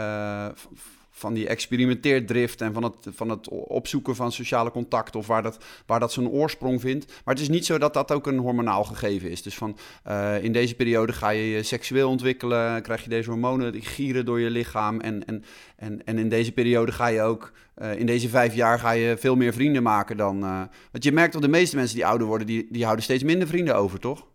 van 1.19 1.35
die 1.35 1.49
experimenteerdrift 1.49 2.61
en 2.61 2.73
van 2.73 2.83
het, 2.83 2.95
van 3.15 3.29
het 3.29 3.49
opzoeken 3.49 4.17
van 4.17 4.33
sociale 4.33 4.71
contacten 4.71 5.21
of 5.21 5.27
waar 5.27 5.43
dat, 5.43 5.59
waar 5.87 6.01
dat 6.01 6.13
zijn 6.13 6.29
oorsprong 6.29 6.81
vindt. 6.81 7.07
Maar 7.07 7.35
het 7.35 7.43
is 7.43 7.49
niet 7.49 7.67
zo 7.67 7.79
dat 7.79 7.95
dat 7.95 8.13
ook 8.13 8.27
een 8.27 8.39
hormonaal 8.39 8.85
gegeven 8.85 9.31
is. 9.31 9.43
Dus 9.43 9.55
van 9.55 9.77
uh, 10.09 10.43
in 10.43 10.53
deze 10.53 10.75
periode 10.75 11.13
ga 11.13 11.31
je 11.31 11.51
je 11.51 11.63
seksueel 11.63 12.11
ontwikkelen, 12.11 12.83
krijg 12.83 13.03
je 13.03 13.09
deze 13.09 13.31
hormonen 13.31 13.73
die 13.73 13.83
gieren 13.83 14.25
door 14.25 14.41
je 14.41 14.51
lichaam. 14.51 15.01
En, 15.01 15.27
en, 15.27 15.45
en, 15.77 16.05
en 16.05 16.19
in 16.19 16.29
deze 16.29 16.53
periode 16.53 16.93
ga 16.93 17.07
je 17.07 17.23
ook, 17.23 17.53
uh, 17.83 17.99
in 17.99 18.07
deze 18.07 18.29
vijf 18.29 18.55
jaar 18.55 18.79
ga 18.79 18.91
je 18.91 19.17
veel 19.19 19.37
meer 19.37 19.53
vrienden 19.53 19.83
maken 19.83 20.17
dan. 20.17 20.45
Uh, 20.45 20.63
want 20.93 21.05
je 21.05 21.13
merkt 21.13 21.33
dat 21.33 21.43
de 21.43 21.49
meeste 21.49 21.77
mensen 21.77 21.97
die 21.97 22.07
ouder 22.07 22.27
worden, 22.27 22.47
die, 22.47 22.67
die 22.71 22.85
houden 22.85 23.05
steeds 23.05 23.23
minder 23.23 23.49
vrienden 23.49 23.77
over, 23.77 23.99
toch? 23.99 24.27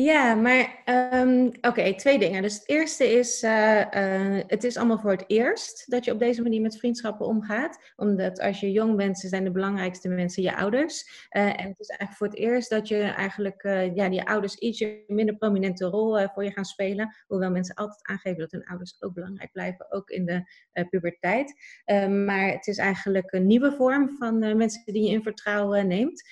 Ja, 0.00 0.34
maar 0.34 0.82
um, 1.14 1.46
oké, 1.60 1.94
twee 1.94 2.18
dingen. 2.18 2.42
Dus 2.42 2.54
het 2.54 2.68
eerste 2.68 3.04
is, 3.04 3.42
uh, 3.42 3.78
uh, 3.78 4.40
het 4.46 4.64
is 4.64 4.76
allemaal 4.76 4.98
voor 4.98 5.10
het 5.10 5.24
eerst 5.26 5.90
dat 5.90 6.04
je 6.04 6.12
op 6.12 6.18
deze 6.18 6.42
manier 6.42 6.60
met 6.60 6.78
vriendschappen 6.78 7.26
omgaat. 7.26 7.92
Omdat 7.96 8.40
als 8.40 8.60
je 8.60 8.72
jong 8.72 8.96
bent, 8.96 9.18
zijn 9.18 9.44
de 9.44 9.50
belangrijkste 9.50 10.08
mensen 10.08 10.42
je 10.42 10.56
ouders. 10.56 11.26
Uh, 11.30 11.42
en 11.42 11.68
het 11.68 11.80
is 11.80 11.88
eigenlijk 11.88 12.12
voor 12.12 12.26
het 12.26 12.36
eerst 12.36 12.70
dat 12.70 12.88
je 12.88 13.00
eigenlijk, 13.00 13.62
ja, 13.94 14.08
die 14.08 14.22
ouders 14.22 14.54
ietsje 14.54 15.04
minder 15.06 15.36
prominente 15.36 15.84
rol 15.84 16.28
voor 16.28 16.44
je 16.44 16.52
gaan 16.52 16.64
spelen. 16.64 17.14
Hoewel 17.26 17.50
mensen 17.50 17.74
altijd 17.74 18.06
aangeven 18.06 18.38
dat 18.38 18.52
hun 18.52 18.66
ouders 18.66 19.02
ook 19.02 19.14
belangrijk 19.14 19.52
blijven, 19.52 19.92
ook 19.92 20.10
in 20.10 20.24
de 20.24 20.44
puberteit. 20.90 21.54
Ehm, 21.84 22.24
maar 22.24 22.48
het 22.48 22.66
is 22.66 22.78
eigenlijk 22.78 23.32
een 23.32 23.46
nieuwe 23.46 23.72
vorm 23.72 24.16
van 24.18 24.38
mensen 24.38 24.92
die 24.92 25.02
je 25.02 25.10
in 25.10 25.22
vertrouwen 25.22 25.86
neemt. 25.86 26.22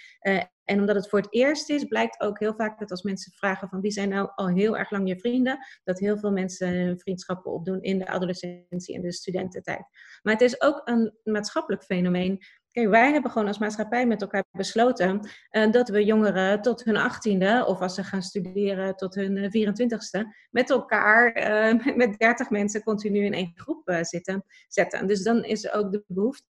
En 0.66 0.80
omdat 0.80 0.96
het 0.96 1.08
voor 1.08 1.18
het 1.18 1.32
eerst 1.32 1.70
is, 1.70 1.84
blijkt 1.84 2.20
ook 2.20 2.38
heel 2.38 2.54
vaak 2.54 2.78
dat 2.78 2.90
als 2.90 3.02
mensen 3.02 3.32
vragen 3.32 3.68
van 3.68 3.80
wie 3.80 3.90
zijn 3.90 4.08
nou 4.08 4.30
al 4.34 4.48
heel 4.48 4.76
erg 4.76 4.90
lang 4.90 5.08
je 5.08 5.18
vrienden, 5.18 5.58
dat 5.84 5.98
heel 5.98 6.18
veel 6.18 6.32
mensen 6.32 6.98
vriendschappen 6.98 7.52
opdoen 7.52 7.82
in 7.82 7.98
de 7.98 8.06
adolescentie 8.06 8.94
en 8.94 9.02
de 9.02 9.12
studententijd. 9.12 9.84
Maar 10.22 10.32
het 10.32 10.42
is 10.42 10.60
ook 10.60 10.80
een 10.84 11.12
maatschappelijk 11.24 11.82
fenomeen. 11.84 12.38
Kijk, 12.70 12.88
wij 12.88 13.12
hebben 13.12 13.30
gewoon 13.30 13.48
als 13.48 13.58
maatschappij 13.58 14.06
met 14.06 14.20
elkaar 14.20 14.44
besloten 14.50 15.28
uh, 15.50 15.70
dat 15.70 15.88
we 15.88 16.04
jongeren 16.04 16.62
tot 16.62 16.84
hun 16.84 16.96
achttiende, 16.96 17.64
of 17.66 17.80
als 17.80 17.94
ze 17.94 18.04
gaan 18.04 18.22
studeren 18.22 18.96
tot 18.96 19.14
hun 19.14 19.36
24ste, 19.36 20.18
eh, 20.18 20.24
met 20.50 20.70
elkaar, 20.70 21.36
uh, 21.74 21.96
met 21.96 22.18
30 22.18 22.50
mensen 22.50 22.82
continu 22.82 23.24
in 23.24 23.32
één 23.32 23.52
groep 23.54 23.98
zitten, 24.00 24.44
zetten. 24.68 25.06
Dus 25.06 25.22
dan 25.22 25.44
is 25.44 25.72
ook 25.72 25.92
de 25.92 26.04
behoefte 26.06 26.44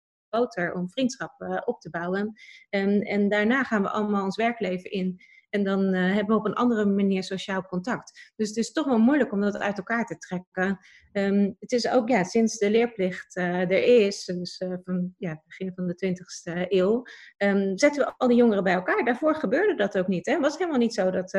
om 0.73 0.89
vriendschappen 0.89 1.47
eh, 1.47 1.61
op 1.65 1.81
te 1.81 1.89
bouwen. 1.89 2.33
En, 2.69 3.01
en 3.01 3.29
daarna 3.29 3.63
gaan 3.63 3.81
we 3.81 3.89
allemaal 3.89 4.23
ons 4.23 4.35
werkleven 4.35 4.91
in. 4.91 5.19
En 5.55 5.63
dan 5.63 5.93
uh, 5.93 6.13
hebben 6.13 6.35
we 6.35 6.35
op 6.35 6.45
een 6.45 6.53
andere 6.53 6.85
manier 6.85 7.23
sociaal 7.23 7.65
contact. 7.65 8.31
Dus 8.35 8.47
het 8.47 8.57
is 8.57 8.71
toch 8.71 8.85
wel 8.85 8.99
moeilijk 8.99 9.31
om 9.31 9.41
dat 9.41 9.57
uit 9.57 9.77
elkaar 9.77 10.05
te 10.05 10.17
trekken. 10.17 10.79
Um, 11.11 11.55
het 11.59 11.71
is 11.71 11.89
ook 11.89 12.09
ja, 12.09 12.23
sinds 12.23 12.57
de 12.57 12.69
leerplicht 12.69 13.35
uh, 13.35 13.59
er 13.59 14.05
is, 14.05 14.25
dus 14.25 14.59
uh, 14.59 14.73
van 14.83 15.13
ja, 15.17 15.41
begin 15.45 15.71
van 15.75 15.87
de 15.87 16.15
20e 16.53 16.67
eeuw, 16.69 17.03
um, 17.37 17.77
zetten 17.77 18.05
we 18.05 18.13
al 18.17 18.27
die 18.27 18.37
jongeren 18.37 18.63
bij 18.63 18.73
elkaar. 18.73 19.05
Daarvoor 19.05 19.35
gebeurde 19.35 19.75
dat 19.75 19.97
ook 19.97 20.07
niet. 20.07 20.25
Het 20.25 20.39
was 20.39 20.57
helemaal 20.57 20.79
niet 20.79 20.93
zo 20.93 21.11
dat 21.11 21.37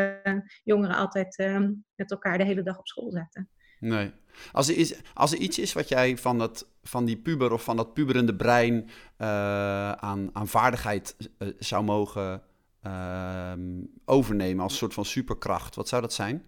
jongeren 0.62 0.96
altijd 0.96 1.36
met 1.94 2.10
elkaar 2.10 2.38
de 2.38 2.44
hele 2.44 2.62
dag 2.62 2.78
op 2.78 2.86
school 2.86 3.10
zaten. 3.10 3.50
Nee. 3.78 4.12
Als 4.52 4.68
er, 4.68 4.76
is, 4.76 4.94
als 5.14 5.32
iets 5.32 5.58
is 5.58 5.72
wat 5.72 5.88
jij 5.88 6.16
van, 6.16 6.50
van 6.82 7.04
die 7.04 7.16
puber 7.16 7.52
of 7.52 7.64
van 7.64 7.76
dat 7.76 7.94
puberende 7.94 8.36
brein 8.36 8.74
uh, 8.74 9.92
aan, 9.92 10.30
aan 10.32 10.48
vaardigheid 10.48 11.16
uh, 11.38 11.48
zou 11.58 11.84
mogen 11.84 12.42
uh, 12.86 13.52
overnemen 14.04 14.62
als 14.62 14.76
soort 14.76 14.94
van 14.94 15.04
superkracht, 15.04 15.74
wat 15.74 15.88
zou 15.88 16.02
dat 16.02 16.12
zijn? 16.12 16.44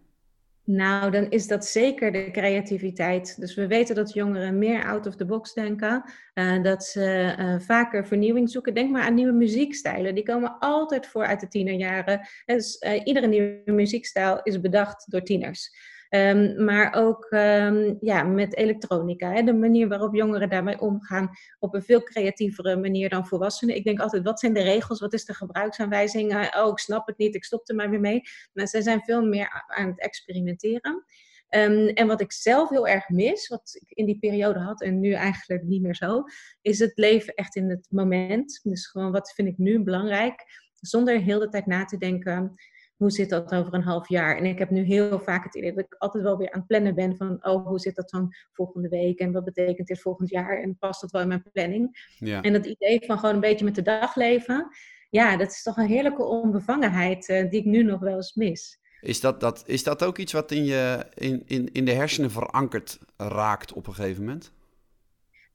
Nou, 0.64 1.11
dan 1.11 1.30
is 1.30 1.47
dat 1.47 1.66
zeker 1.66 2.12
de 2.12 2.30
creativiteit. 2.30 3.40
Dus 3.40 3.54
we 3.54 3.66
weten 3.66 3.94
dat 3.94 4.12
jongeren 4.12 4.58
meer 4.58 4.85
out 4.85 5.06
of 5.06 5.16
the 5.16 5.25
box 5.25 5.54
denken. 5.54 6.04
Uh, 6.35 6.62
dat 6.62 6.85
ze 6.85 7.58
vaker 7.66 8.06
vernieuwing 8.06 8.50
zoeken. 8.50 8.75
Denk 8.75 8.90
maar 8.90 9.02
aan 9.02 9.14
nieuwe 9.14 9.32
muziekstijlen. 9.32 10.14
Die 10.14 10.25
komen 10.25 10.58
altijd 10.58 11.06
voor 11.06 11.26
uit 11.26 11.40
de 11.40 11.49
tienerjaren. 11.49 12.28
Dus 12.44 12.85
iedere 13.04 13.26
nieuwe 13.26 13.62
muziekstijl 13.64 14.40
is 14.42 14.61
bedacht 14.61 15.11
door 15.11 15.23
tieners. 15.23 15.70
Um, 16.10 16.64
maar 16.64 16.94
ook 16.94 17.26
um, 17.30 17.96
ja, 18.00 18.22
met 18.22 18.56
elektronica. 18.56 19.32
Hè, 19.32 19.42
de 19.42 19.52
manier 19.52 19.88
waarop 19.88 20.14
jongeren 20.14 20.48
daarmee 20.48 20.80
omgaan 20.80 21.30
op 21.58 21.74
een 21.74 21.82
veel 21.82 22.02
creatievere 22.02 22.76
manier 22.76 23.08
dan 23.08 23.26
volwassenen. 23.26 23.76
Ik 23.76 23.84
denk 23.84 24.00
altijd, 24.00 24.22
wat 24.22 24.40
zijn 24.40 24.52
de 24.52 24.62
regels? 24.62 25.00
Wat 25.00 25.12
is 25.12 25.24
de 25.24 25.34
gebruiksaanwijzing? 25.34 26.54
oh, 26.56 26.68
ik 26.68 26.78
snap 26.78 27.06
het 27.06 27.18
niet, 27.18 27.34
ik 27.34 27.44
stop 27.44 27.68
er 27.68 27.74
maar 27.74 27.90
weer 27.90 28.00
mee. 28.00 28.20
Maar 28.52 28.66
ze 28.66 28.82
zijn 28.82 29.00
veel 29.00 29.22
meer 29.22 29.64
aan 29.66 29.86
het 29.86 30.00
experimenteren. 30.00 31.04
Um, 31.50 31.88
en 31.88 32.06
wat 32.06 32.20
ik 32.20 32.32
zelf 32.32 32.68
heel 32.68 32.88
erg 32.88 33.08
mis, 33.08 33.48
wat 33.48 33.78
ik 33.80 33.96
in 33.96 34.06
die 34.06 34.18
periode 34.18 34.58
had 34.58 34.82
en 34.82 35.00
nu 35.00 35.12
eigenlijk 35.12 35.62
niet 35.62 35.82
meer 35.82 35.94
zo, 35.94 36.22
is 36.60 36.78
het 36.78 36.92
leven 36.94 37.34
echt 37.34 37.56
in 37.56 37.70
het 37.70 37.86
moment. 37.90 38.60
Dus 38.62 38.86
gewoon 38.86 39.12
wat 39.12 39.32
vind 39.32 39.48
ik 39.48 39.58
nu 39.58 39.82
belangrijk, 39.82 40.44
zonder 40.80 41.20
heel 41.20 41.38
de 41.38 41.48
tijd 41.48 41.66
na 41.66 41.84
te 41.84 41.96
denken 41.96 42.54
hoe 42.98 43.10
zit 43.10 43.28
dat 43.28 43.54
over 43.54 43.74
een 43.74 43.82
half 43.82 44.08
jaar? 44.08 44.36
En 44.36 44.44
ik 44.44 44.58
heb 44.58 44.70
nu 44.70 44.82
heel 44.82 45.20
vaak 45.20 45.44
het 45.44 45.54
idee 45.54 45.74
dat 45.74 45.84
ik 45.84 45.94
altijd 45.98 46.24
wel 46.24 46.36
weer 46.36 46.50
aan 46.52 46.58
het 46.58 46.68
plannen 46.68 46.94
ben 46.94 47.16
van, 47.16 47.38
oh, 47.40 47.66
hoe 47.66 47.78
zit 47.78 47.96
dat 47.96 48.10
dan 48.10 48.34
volgende 48.52 48.88
week? 48.88 49.18
En 49.18 49.32
wat 49.32 49.44
betekent 49.44 49.88
dit 49.88 50.00
volgend 50.00 50.30
jaar? 50.30 50.62
En 50.62 50.76
past 50.78 51.00
dat 51.00 51.10
wel 51.10 51.22
in 51.22 51.28
mijn 51.28 51.44
planning? 51.52 52.08
Ja. 52.18 52.42
En 52.42 52.52
dat 52.52 52.66
idee 52.66 53.04
van 53.06 53.18
gewoon 53.18 53.34
een 53.34 53.40
beetje 53.40 53.64
met 53.64 53.74
de 53.74 53.82
dag 53.82 54.14
leven, 54.14 54.68
ja, 55.10 55.36
dat 55.36 55.50
is 55.50 55.62
toch 55.62 55.76
een 55.76 55.86
heerlijke 55.86 56.24
onbevangenheid 56.24 57.28
uh, 57.28 57.50
die 57.50 57.60
ik 57.60 57.64
nu 57.64 57.82
nog 57.82 58.00
wel 58.00 58.16
eens 58.16 58.34
mis. 58.34 58.78
Is 59.00 59.20
dat, 59.20 59.40
dat, 59.40 59.62
is 59.66 59.82
dat 59.82 60.04
ook 60.04 60.18
iets 60.18 60.32
wat 60.32 60.50
in, 60.50 60.64
je, 60.64 61.06
in, 61.14 61.42
in, 61.46 61.72
in 61.72 61.84
de 61.84 61.92
hersenen 61.92 62.30
verankerd 62.30 62.98
raakt 63.16 63.72
op 63.72 63.86
een 63.86 63.94
gegeven 63.94 64.24
moment? 64.24 64.52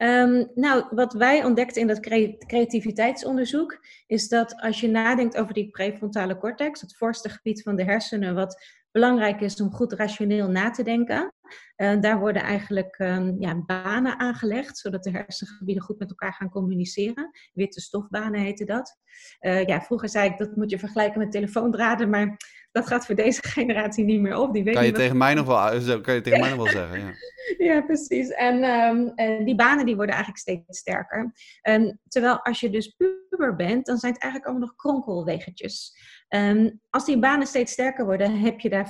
Um, 0.04 0.52
nou, 0.56 0.86
wat 0.90 1.14
wij 1.14 1.44
ontdekten 1.44 1.82
in 1.82 1.88
dat 1.88 2.00
creativiteitsonderzoek 2.48 3.86
is 4.08 4.28
dat 4.28 4.62
als 4.62 4.80
je 4.80 4.88
nadenkt 4.88 5.38
over 5.38 5.54
die 5.54 5.70
prefrontale 5.70 6.38
cortex, 6.38 6.82
het 6.82 6.96
voorste 6.96 7.30
gebied 7.30 7.62
van 7.62 7.76
de 7.76 7.84
hersenen, 7.84 8.36
wat 8.36 8.64
belangrijk 8.94 9.42
is 9.42 9.62
om 9.62 9.72
goed 9.72 9.94
rationeel 9.94 10.50
na 10.50 10.70
te 10.70 10.84
denken, 10.84 11.34
uh, 11.78 12.02
daar 12.02 12.20
worden 12.20 12.42
eigenlijk 12.42 13.00
um, 13.00 13.36
ja, 13.40 13.64
banen 13.66 14.20
aangelegd, 14.20 14.78
zodat 14.78 15.04
de 15.04 15.12
hersengebieden 15.12 15.84
goed 15.84 16.00
met 16.00 16.10
elkaar 16.10 16.34
gaan 16.34 16.50
communiceren. 16.50 17.30
Witte 17.54 17.82
stofbanen 17.82 18.40
heette 18.40 18.66
dat. 18.66 18.98
Uh, 19.42 19.66
ja, 19.66 19.82
vroeger 19.82 20.10
zei 20.10 20.30
ik 20.30 20.38
dat 20.38 20.56
moet 20.56 20.70
je 20.70 20.80
vergelijken 20.80 21.20
met 21.20 21.32
telefoondraden, 21.32 22.10
maar 22.10 22.38
dat 22.72 22.88
gaat 22.88 23.06
voor 23.06 23.16
deze 23.16 23.42
generatie 23.58 24.04
niet 24.04 24.22
meer 24.22 24.38
op. 24.38 24.54
Die 24.54 24.64
weet 24.64 24.74
kan, 24.74 24.86
je 24.86 24.92
tegen 24.92 25.18
mij 25.18 25.34
nog 25.34 25.46
wel, 25.46 26.02
kan 26.02 26.14
je 26.14 26.22
tegen 26.22 26.40
mij 26.40 26.50
nog 26.50 26.64
wel 26.64 26.74
zeggen, 26.82 27.00
ja. 27.00 27.14
ja, 27.58 27.82
precies. 27.82 28.30
En, 28.30 28.64
um, 28.64 29.12
en, 29.16 29.46
die 29.46 29.56
banen 29.56 29.86
die 29.86 29.96
worden 29.96 30.16
eigenlijk 30.16 30.44
steeds 30.44 30.78
sterker. 30.80 31.32
En 31.62 32.00
terwijl 32.08 32.44
als 32.44 32.60
je 32.60 32.70
dus 32.70 32.96
puber 33.38 33.56
bent, 33.56 33.86
dan 33.86 33.98
zijn 33.98 34.14
het 34.14 34.22
eigenlijk 34.22 34.52
allemaal 34.52 34.68
nog 34.68 34.78
kronkelwegetjes. 34.78 35.98
Um, 36.30 36.80
als 36.90 37.06
die 37.06 37.20
banen 37.20 37.48
steeds 37.48 37.72
sterker 37.72 38.06
worden, 38.06 38.40
heb 38.40 38.60
je 38.60 38.70
daar 38.70 38.88
95% 38.88 38.90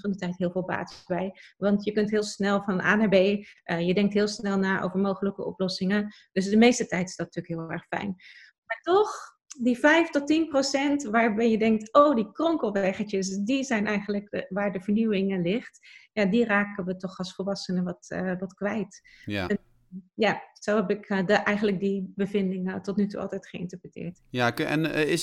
van 0.00 0.10
de 0.10 0.16
tijd 0.16 0.36
heel 0.36 0.50
veel 0.50 0.64
baat 0.64 1.02
bij. 1.06 1.32
Want 1.56 1.84
je 1.84 1.92
kunt 1.92 2.10
heel 2.10 2.22
snel 2.22 2.62
van 2.62 2.80
A 2.80 2.94
naar 2.94 3.08
B, 3.08 3.14
uh, 3.14 3.46
je 3.86 3.94
denkt 3.94 4.14
heel 4.14 4.28
snel 4.28 4.58
na 4.58 4.82
over 4.82 4.98
mogelijke 4.98 5.44
oplossingen. 5.44 6.14
Dus 6.32 6.48
de 6.48 6.56
meeste 6.56 6.86
tijd 6.86 7.08
is 7.08 7.16
dat 7.16 7.26
natuurlijk 7.26 7.60
heel 7.60 7.70
erg 7.70 7.86
fijn. 7.86 8.14
Maar 8.66 8.80
toch 8.82 9.32
die 9.58 9.78
5 9.78 10.10
tot 10.10 10.26
10 10.26 10.48
procent 10.48 11.02
waarbij 11.04 11.50
je 11.50 11.58
denkt, 11.58 11.92
oh, 11.92 12.14
die 12.14 12.32
kronkelweggetjes, 12.32 13.36
die 13.36 13.64
zijn 13.64 13.86
eigenlijk 13.86 14.46
waar 14.48 14.72
de 14.72 14.80
vernieuwing 14.80 15.42
ligt. 15.42 15.78
Ja, 16.12 16.24
die 16.24 16.44
raken 16.44 16.84
we 16.84 16.96
toch 16.96 17.18
als 17.18 17.34
volwassenen 17.34 17.84
wat, 17.84 18.06
uh, 18.08 18.38
wat 18.38 18.54
kwijt. 18.54 19.00
Ja. 19.24 19.48
Ja, 20.14 20.42
zo 20.60 20.76
heb 20.76 20.90
ik 20.90 21.10
uh, 21.10 21.26
de, 21.26 21.32
eigenlijk 21.32 21.80
die 21.80 22.12
bevindingen 22.16 22.82
tot 22.82 22.96
nu 22.96 23.06
toe 23.06 23.20
altijd 23.20 23.46
geïnterpreteerd. 23.46 24.20
Ja, 24.30 24.54
en 24.54 24.84
uh, 24.84 25.10
is, 25.10 25.22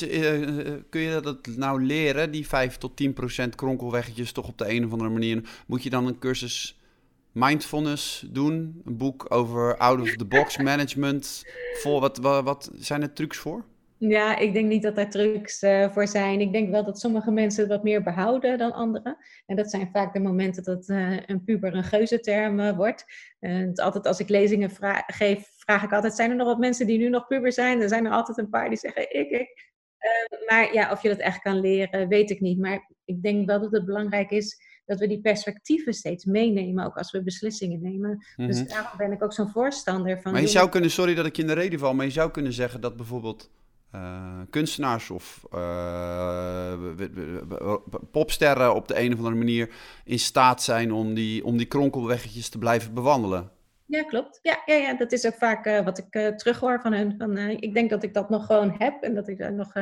kun 0.89 1.01
je 1.01 1.19
dat 1.21 1.47
nou 1.47 1.83
leren, 1.83 2.31
die 2.31 2.47
5 2.47 2.77
tot 2.77 2.95
10 2.95 3.13
procent 3.13 3.55
kronkelweggetjes, 3.55 4.31
toch 4.31 4.47
op 4.47 4.57
de 4.57 4.69
een 4.69 4.85
of 4.85 4.91
andere 4.91 5.09
manier? 5.09 5.63
Moet 5.67 5.83
je 5.83 5.89
dan 5.89 6.07
een 6.07 6.19
cursus 6.19 6.81
mindfulness 7.31 8.25
doen? 8.29 8.81
Een 8.85 8.97
boek 8.97 9.25
over 9.29 9.77
out-of-the-box 9.77 10.57
management? 10.57 11.45
Voor, 11.81 11.99
wat, 11.99 12.17
wat, 12.17 12.43
wat 12.43 12.71
zijn 12.75 13.01
er 13.01 13.13
trucs 13.13 13.37
voor? 13.37 13.65
Ja, 14.09 14.37
ik 14.37 14.53
denk 14.53 14.67
niet 14.67 14.83
dat 14.83 14.95
daar 14.95 15.09
trucs 15.09 15.63
uh, 15.63 15.91
voor 15.91 16.07
zijn. 16.07 16.41
Ik 16.41 16.51
denk 16.51 16.69
wel 16.69 16.83
dat 16.83 16.99
sommige 16.99 17.31
mensen 17.31 17.61
het 17.61 17.71
wat 17.71 17.83
meer 17.83 18.03
behouden 18.03 18.57
dan 18.57 18.71
anderen. 18.71 19.17
En 19.45 19.55
dat 19.55 19.69
zijn 19.69 19.89
vaak 19.91 20.13
de 20.13 20.19
momenten 20.19 20.63
dat 20.63 20.89
uh, 20.89 21.19
een 21.25 21.43
puber 21.43 21.75
een 21.75 21.83
geuzenterm 21.83 22.59
uh, 22.59 22.75
wordt. 22.75 23.05
altijd 23.75 24.07
als 24.07 24.19
ik 24.19 24.29
lezingen 24.29 24.69
vra 24.69 25.03
geef, 25.07 25.47
vraag 25.57 25.83
ik 25.83 25.91
altijd: 25.91 26.15
zijn 26.15 26.29
er 26.29 26.35
nog 26.35 26.47
wat 26.47 26.59
mensen 26.59 26.87
die 26.87 26.97
nu 26.97 27.09
nog 27.09 27.27
puber 27.27 27.51
zijn? 27.53 27.81
Er 27.81 27.89
zijn 27.89 28.05
er 28.05 28.11
altijd 28.11 28.37
een 28.37 28.49
paar 28.49 28.69
die 28.69 28.77
zeggen: 28.77 29.01
ik, 29.01 29.29
ik. 29.29 29.71
maar 30.47 30.73
ja, 30.73 30.91
of 30.91 31.01
je 31.01 31.09
dat 31.09 31.19
echt 31.19 31.41
kan 31.41 31.59
leren, 31.59 32.07
weet 32.07 32.29
ik 32.29 32.39
niet. 32.39 32.59
Maar 32.59 32.89
ik 33.05 33.21
denk 33.21 33.47
wel 33.47 33.61
dat 33.61 33.71
het 33.71 33.85
belangrijk 33.85 34.31
is 34.31 34.61
dat 34.85 34.99
we 34.99 35.07
die 35.07 35.21
perspectieven 35.21 35.93
steeds 35.93 36.25
meenemen, 36.25 36.85
ook 36.85 36.97
als 36.97 37.11
we 37.11 37.23
beslissingen 37.23 37.81
nemen. 37.81 38.25
Dus 38.35 38.61
mhm. 38.61 38.69
daarom 38.69 38.97
ben 38.97 39.11
ik 39.11 39.23
ook 39.23 39.33
zo'n 39.33 39.49
voorstander 39.49 40.21
van. 40.21 40.31
Maar 40.31 40.41
je 40.41 40.47
zou 40.47 40.69
kunnen, 40.69 40.91
sorry 40.91 41.13
dat 41.13 41.25
ik 41.25 41.37
in 41.37 41.47
de 41.47 41.53
reden 41.53 41.79
val, 41.79 41.93
maar 41.93 42.05
je 42.05 42.11
zou 42.11 42.31
kunnen 42.31 42.53
zeggen 42.53 42.81
dat 42.81 42.95
bijvoorbeeld 42.95 43.49
uh, 43.95 44.39
kunstenaars 44.49 45.09
of 45.09 45.45
uh, 45.55 46.73
popsterren 48.11 48.75
op 48.75 48.87
de 48.87 48.99
een 48.99 49.11
of 49.11 49.17
andere 49.17 49.35
manier 49.35 49.69
in 50.03 50.19
staat 50.19 50.63
zijn 50.63 50.91
om 50.91 51.13
die, 51.13 51.45
om 51.45 51.57
die 51.57 51.67
kronkelweggetjes 51.67 52.49
te 52.49 52.57
blijven 52.57 52.93
bewandelen. 52.93 53.51
Ja, 53.85 54.03
klopt. 54.03 54.39
Ja, 54.41 54.61
ja, 54.65 54.75
ja 54.75 54.93
dat 54.93 55.11
is 55.11 55.25
ook 55.25 55.35
vaak 55.35 55.65
uh, 55.65 55.79
wat 55.79 55.97
ik 55.97 56.37
terughoor 56.37 56.79
van 56.81 56.93
hen. 56.93 57.15
Van, 57.17 57.37
ik 57.37 57.73
denk 57.73 57.89
dat 57.89 58.03
ik 58.03 58.13
dat 58.13 58.29
nog 58.29 58.45
gewoon 58.45 58.75
heb 58.77 59.01
en 59.01 59.15
dat 59.15 59.27
ik 59.27 59.37
daar 59.37 59.53
nog 59.53 59.73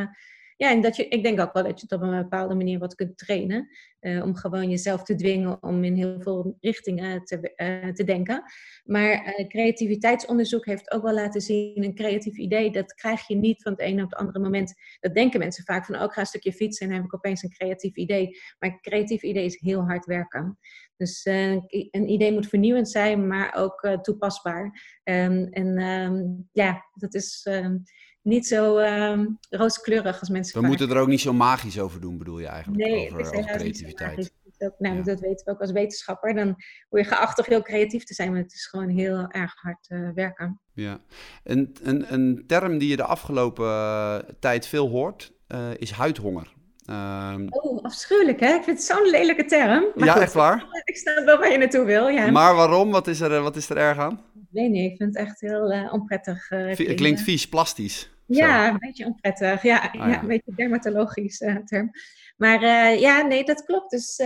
ja, 0.60 0.72
en 0.72 0.82
dat 0.82 0.96
je, 0.96 1.08
ik 1.08 1.24
denk 1.24 1.40
ook 1.40 1.54
wel 1.54 1.64
dat 1.64 1.80
je 1.80 1.86
het 1.90 2.02
op 2.02 2.02
een 2.02 2.22
bepaalde 2.22 2.56
manier 2.56 2.80
wat 2.80 2.96
kunt 2.96 3.18
trainen. 3.18 3.70
Uh, 4.02 4.24
om 4.24 4.36
gewoon 4.36 4.70
jezelf 4.70 5.04
te 5.04 5.16
dwingen 5.16 5.64
om 5.64 5.84
in 5.84 5.96
heel 5.96 6.22
veel 6.22 6.58
richtingen 6.60 7.24
te, 7.24 7.54
uh, 7.56 7.94
te 7.94 8.04
denken. 8.04 8.44
Maar 8.84 9.40
uh, 9.40 9.48
creativiteitsonderzoek 9.48 10.66
heeft 10.66 10.92
ook 10.92 11.04
wel 11.04 11.14
laten 11.14 11.42
zien, 11.42 11.84
een 11.84 11.96
creatief 11.96 12.38
idee, 12.38 12.72
dat 12.72 12.94
krijg 12.94 13.28
je 13.28 13.36
niet 13.36 13.62
van 13.62 13.72
het 13.72 13.82
ene 13.82 14.04
op 14.04 14.10
het 14.10 14.20
andere 14.20 14.40
moment. 14.40 14.74
Dat 15.00 15.14
denken 15.14 15.40
mensen 15.40 15.64
vaak 15.64 15.86
van, 15.86 15.96
oh, 15.96 16.12
ga 16.12 16.20
een 16.20 16.26
stukje 16.26 16.54
fietsen 16.54 16.86
en 16.86 16.92
dan 16.92 17.02
heb 17.02 17.12
ik 17.12 17.16
opeens 17.16 17.44
een 17.44 17.50
creatief 17.50 17.96
idee. 17.96 18.38
Maar 18.60 18.70
een 18.70 18.82
creatief 18.82 19.22
idee 19.22 19.46
is 19.46 19.60
heel 19.60 19.82
hard 19.82 20.06
werken. 20.06 20.58
Dus 20.98 21.26
een 21.26 22.10
idee 22.10 22.32
moet 22.32 22.48
vernieuwend 22.48 22.90
zijn, 22.90 23.28
maar 23.28 23.56
ook 23.56 23.98
toepasbaar. 24.02 24.64
Um, 25.04 25.44
en 25.46 25.82
um, 25.82 26.50
ja, 26.52 26.86
dat 26.94 27.14
is 27.14 27.42
ehm, 27.44 27.78
niet 28.22 28.48
zo 28.48 28.80
uh, 28.80 29.26
rooskleurig 29.50 30.20
als 30.20 30.30
mensen. 30.30 30.62
We 30.62 30.68
moeten 30.68 30.90
er 30.90 30.98
ook 30.98 31.08
niet 31.08 31.22
zo 31.22 31.34
magisch 31.34 31.80
over 31.80 32.02
doen, 32.02 32.18
bedoel 32.18 32.40
je 32.40 32.48
eigenlijk? 32.48 32.84
Nee, 32.84 33.12
over, 33.12 33.20
over 33.20 33.46
creativiteit. 33.46 34.34
Ook, 34.58 34.76
nou, 34.78 35.04
Dat 35.04 35.20
weten 35.20 35.46
we 35.46 35.52
ook 35.52 35.62
als 35.62 35.72
wetenschapper. 35.72 36.34
Dan 36.34 36.56
word 36.90 37.04
je 37.04 37.10
geacht 37.10 37.46
heel 37.46 37.62
creatief 37.62 38.04
te 38.04 38.14
zijn, 38.14 38.32
maar 38.32 38.42
het 38.42 38.54
is 38.54 38.66
gewoon 38.66 38.90
heel 38.90 39.28
erg 39.28 39.56
hard 39.56 39.90
uh, 39.90 40.10
werken. 40.14 40.62
Ja, 40.74 41.00
een, 41.44 41.76
een, 41.84 42.14
een 42.14 42.44
term 42.48 42.78
die 42.78 42.90
je 42.90 42.96
de 42.96 43.04
afgelopen 43.04 43.66
uh, 43.66 44.18
tijd 44.40 44.68
veel 44.68 44.90
hoort, 44.90 45.34
uh, 45.48 45.70
is 45.78 45.92
huidhonger. 45.92 46.58
Um, 46.90 47.48
oh, 47.50 47.84
afschuwelijk 47.84 48.40
hè? 48.40 48.54
Ik 48.54 48.64
vind 48.64 48.78
het 48.78 48.86
zo'n 48.86 49.10
lelijke 49.10 49.46
term. 49.46 49.86
Maar 49.96 50.08
ja, 50.08 50.14
goed, 50.14 50.22
echt 50.22 50.34
waar? 50.34 50.66
Ik 50.84 50.98
snap 50.98 51.26
wel 51.26 51.38
waar 51.38 51.52
je 51.52 51.58
naartoe 51.58 51.86
wil, 51.86 52.08
ja. 52.08 52.32
Maar 52.32 52.56
waarom? 52.56 52.92
Wat 52.92 53.08
is 53.08 53.20
er, 53.20 53.42
wat 53.42 53.56
is 53.56 53.70
er 53.70 53.78
erg 53.78 53.98
aan? 53.98 54.22
Nee, 54.50 54.70
nee, 54.70 54.92
ik 54.92 54.98
vind 54.98 55.18
het 55.18 55.28
echt 55.28 55.42
heel 55.42 55.74
uh, 55.74 55.94
onprettig. 55.94 56.52
Uh, 56.52 56.68
het 56.68 56.94
klinkt 56.94 57.22
vies, 57.22 57.50
plastisch. 57.50 58.10
Ja, 58.26 58.70
een 58.70 58.78
beetje 58.80 59.06
onprettig. 59.06 59.64
Ja, 59.64 59.92
ah, 59.92 60.10
ja. 60.10 60.22
een 60.22 60.28
beetje 60.28 60.54
dermatologisch 60.56 61.42
uh, 61.42 61.56
term. 61.56 61.92
Maar 62.38 62.64
ja, 63.00 63.22
nee, 63.22 63.44
dat 63.44 63.66
klopt. 63.66 63.92
Dus 63.92 64.22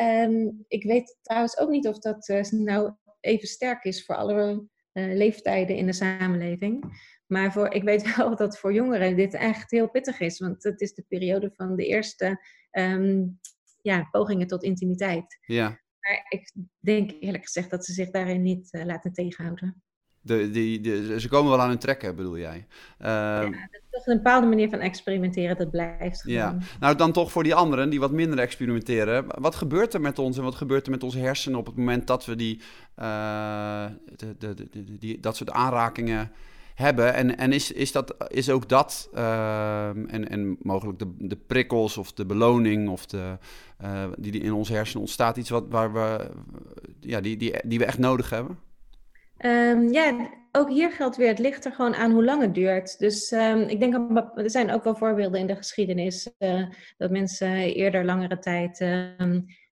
um, 0.00 0.64
ik 0.68 0.84
weet 0.84 1.18
trouwens 1.22 1.58
ook 1.58 1.68
niet 1.68 1.86
of 1.86 1.98
dat 1.98 2.48
nou 2.50 2.92
even 3.20 3.48
sterk 3.48 3.84
is 3.84 4.04
voor 4.04 4.16
alle 4.16 4.66
leeftijden 4.92 5.76
in 5.76 5.86
de 5.86 5.92
samenleving. 5.92 6.84
Maar 7.32 7.52
voor, 7.52 7.72
ik 7.72 7.82
weet 7.82 8.16
wel 8.16 8.36
dat 8.42 8.58
voor 8.58 8.72
jongeren 8.72 9.16
dit 9.16 9.34
echt 9.34 9.70
heel 9.70 9.90
pittig 9.90 10.20
is. 10.20 10.38
Want 10.38 10.62
het 10.62 10.80
is 10.80 10.94
de 10.94 11.04
periode 11.08 11.52
van 11.56 11.76
de 11.76 11.86
eerste 11.86 12.40
um, 12.72 13.38
ja, 13.82 14.08
pogingen 14.10 14.46
tot 14.46 14.62
intimiteit. 14.62 15.38
Ja. 15.46 15.68
Maar 16.00 16.26
ik 16.28 16.52
denk 16.80 17.10
eerlijk 17.20 17.44
gezegd 17.44 17.70
dat 17.70 17.84
ze 17.84 17.92
zich 17.92 18.10
daarin 18.10 18.42
niet 18.42 18.68
laten 18.84 19.12
tegenhouden. 19.12 19.82
De, 20.20 20.50
die, 20.50 20.80
de, 20.80 21.20
ze 21.20 21.28
komen 21.28 21.50
wel 21.50 21.60
aan 21.60 21.68
hun 21.68 21.78
trekken, 21.78 22.16
bedoel 22.16 22.38
jij? 22.38 22.66
Uh, 23.00 23.06
ja, 23.06 23.68
toch 23.90 24.06
een 24.06 24.16
bepaalde 24.16 24.46
manier 24.46 24.68
van 24.68 24.78
experimenteren, 24.78 25.56
dat 25.56 25.70
blijft 25.70 26.20
gewoon. 26.20 26.36
Ja, 26.36 26.58
nou 26.80 26.96
dan 26.96 27.12
toch 27.12 27.32
voor 27.32 27.42
die 27.42 27.54
anderen 27.54 27.90
die 27.90 28.00
wat 28.00 28.12
minder 28.12 28.38
experimenteren. 28.38 29.24
Wat 29.40 29.54
gebeurt 29.54 29.94
er 29.94 30.00
met 30.00 30.18
ons 30.18 30.36
en 30.36 30.42
wat 30.42 30.54
gebeurt 30.54 30.84
er 30.84 30.92
met 30.92 31.02
onze 31.02 31.18
hersenen 31.18 31.58
op 31.58 31.66
het 31.66 31.76
moment 31.76 32.06
dat 32.06 32.24
we 32.24 32.36
die, 32.36 32.60
uh, 32.96 33.86
de, 34.16 34.36
de, 34.38 34.54
de, 34.54 34.98
die, 34.98 35.20
dat 35.20 35.36
soort 35.36 35.50
aanrakingen 35.50 36.32
hebben? 36.74 37.14
En, 37.14 37.38
en 37.38 37.52
is, 37.52 37.72
is, 37.72 37.92
dat, 37.92 38.14
is 38.28 38.50
ook 38.50 38.68
dat, 38.68 39.10
uh, 39.14 39.88
en, 39.88 40.28
en 40.28 40.56
mogelijk 40.60 40.98
de, 40.98 41.14
de 41.18 41.36
prikkels 41.36 41.96
of 41.96 42.12
de 42.12 42.26
beloning 42.26 42.88
of 42.88 43.06
de, 43.06 43.38
uh, 43.82 44.04
die, 44.18 44.32
die 44.32 44.42
in 44.42 44.52
onze 44.52 44.72
hersenen 44.72 45.00
ontstaat, 45.00 45.36
iets 45.36 45.50
wat, 45.50 45.64
waar 45.68 45.92
we, 45.92 46.30
ja, 47.00 47.20
die, 47.20 47.36
die, 47.36 47.54
die 47.64 47.78
we 47.78 47.84
echt 47.84 47.98
nodig 47.98 48.30
hebben? 48.30 48.58
Um, 49.38 49.92
ja, 49.92 50.30
ook 50.52 50.70
hier 50.70 50.90
geldt 50.90 51.16
weer, 51.16 51.28
het 51.28 51.38
ligt 51.38 51.64
er 51.64 51.72
gewoon 51.72 51.94
aan 51.94 52.10
hoe 52.10 52.24
lang 52.24 52.42
het 52.42 52.54
duurt. 52.54 52.98
Dus 52.98 53.32
um, 53.32 53.60
ik 53.60 53.80
denk, 53.80 53.94
er 54.34 54.50
zijn 54.50 54.70
ook 54.70 54.84
wel 54.84 54.94
voorbeelden 54.96 55.40
in 55.40 55.46
de 55.46 55.56
geschiedenis 55.56 56.30
uh, 56.38 56.66
dat 56.98 57.10
mensen 57.10 57.74
eerder 57.74 58.04
langere 58.04 58.38
tijd 58.38 58.78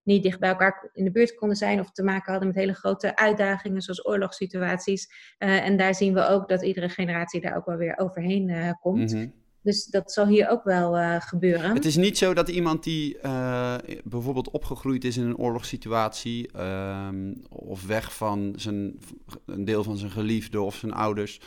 niet 0.03 0.23
dicht 0.23 0.39
bij 0.39 0.49
elkaar 0.49 0.91
in 0.93 1.05
de 1.05 1.11
buurt 1.11 1.35
konden 1.35 1.57
zijn 1.57 1.81
of 1.81 1.91
te 1.91 2.03
maken 2.03 2.31
hadden 2.31 2.49
met 2.49 2.59
hele 2.59 2.75
grote 2.75 3.17
uitdagingen 3.17 3.83
zoals 3.83 4.07
oorlogssituaties. 4.07 5.09
Uh, 5.39 5.67
en 5.67 5.77
daar 5.77 5.95
zien 5.95 6.15
we 6.15 6.27
ook 6.27 6.49
dat 6.49 6.63
iedere 6.63 6.89
generatie 6.89 7.41
daar 7.41 7.57
ook 7.57 7.67
wel 7.67 7.77
weer 7.77 7.99
overheen 7.99 8.49
uh, 8.49 8.71
komt. 8.81 9.13
Mm 9.13 9.19
-hmm. 9.19 9.33
Dus 9.63 9.87
dat 9.87 10.13
zal 10.13 10.27
hier 10.27 10.49
ook 10.49 10.65
wel 10.65 10.99
uh, 10.99 11.21
gebeuren. 11.21 11.75
Het 11.75 11.85
is 11.85 11.97
niet 11.97 12.19
zo 12.19 12.35
dat 12.35 12.49
iemand 12.49 12.85
die 12.85 13.19
uh, 13.23 13.75
bijvoorbeeld 14.05 14.51
opgegroeid 14.51 15.05
is 15.05 15.17
in 15.17 15.25
een 15.25 15.37
oorlogssituatie 15.37 16.51
uh, 16.57 17.09
of 17.49 17.87
weg 17.87 18.17
van 18.17 18.53
zijn, 18.57 18.99
een 19.47 19.65
deel 19.65 19.85
van 19.85 19.97
zijn 19.97 20.11
geliefde 20.11 20.61
of 20.61 20.75
zijn 20.75 20.93
ouders, 20.93 21.41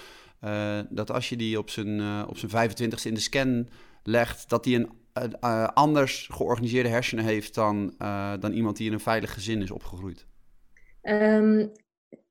dat 0.89 1.11
als 1.11 1.29
je 1.29 1.35
die 1.35 1.57
op 1.57 1.69
zijn, 1.69 2.25
op 2.27 2.37
zijn 2.37 2.69
25ste 2.71 3.03
in 3.03 3.13
de 3.13 3.19
scan 3.19 3.69
legt, 4.03 4.49
dat 4.49 4.63
die 4.63 4.75
een 4.75 4.89
anders 5.73 6.27
georganiseerde 6.31 6.89
hersenen 6.89 7.25
heeft 7.25 7.55
dan, 7.55 7.93
dan 8.39 8.51
iemand 8.51 8.77
die 8.77 8.87
in 8.87 8.93
een 8.93 8.99
veilig 8.99 9.33
gezin 9.33 9.61
is 9.61 9.71
opgegroeid? 9.71 10.25
Um, 11.01 11.71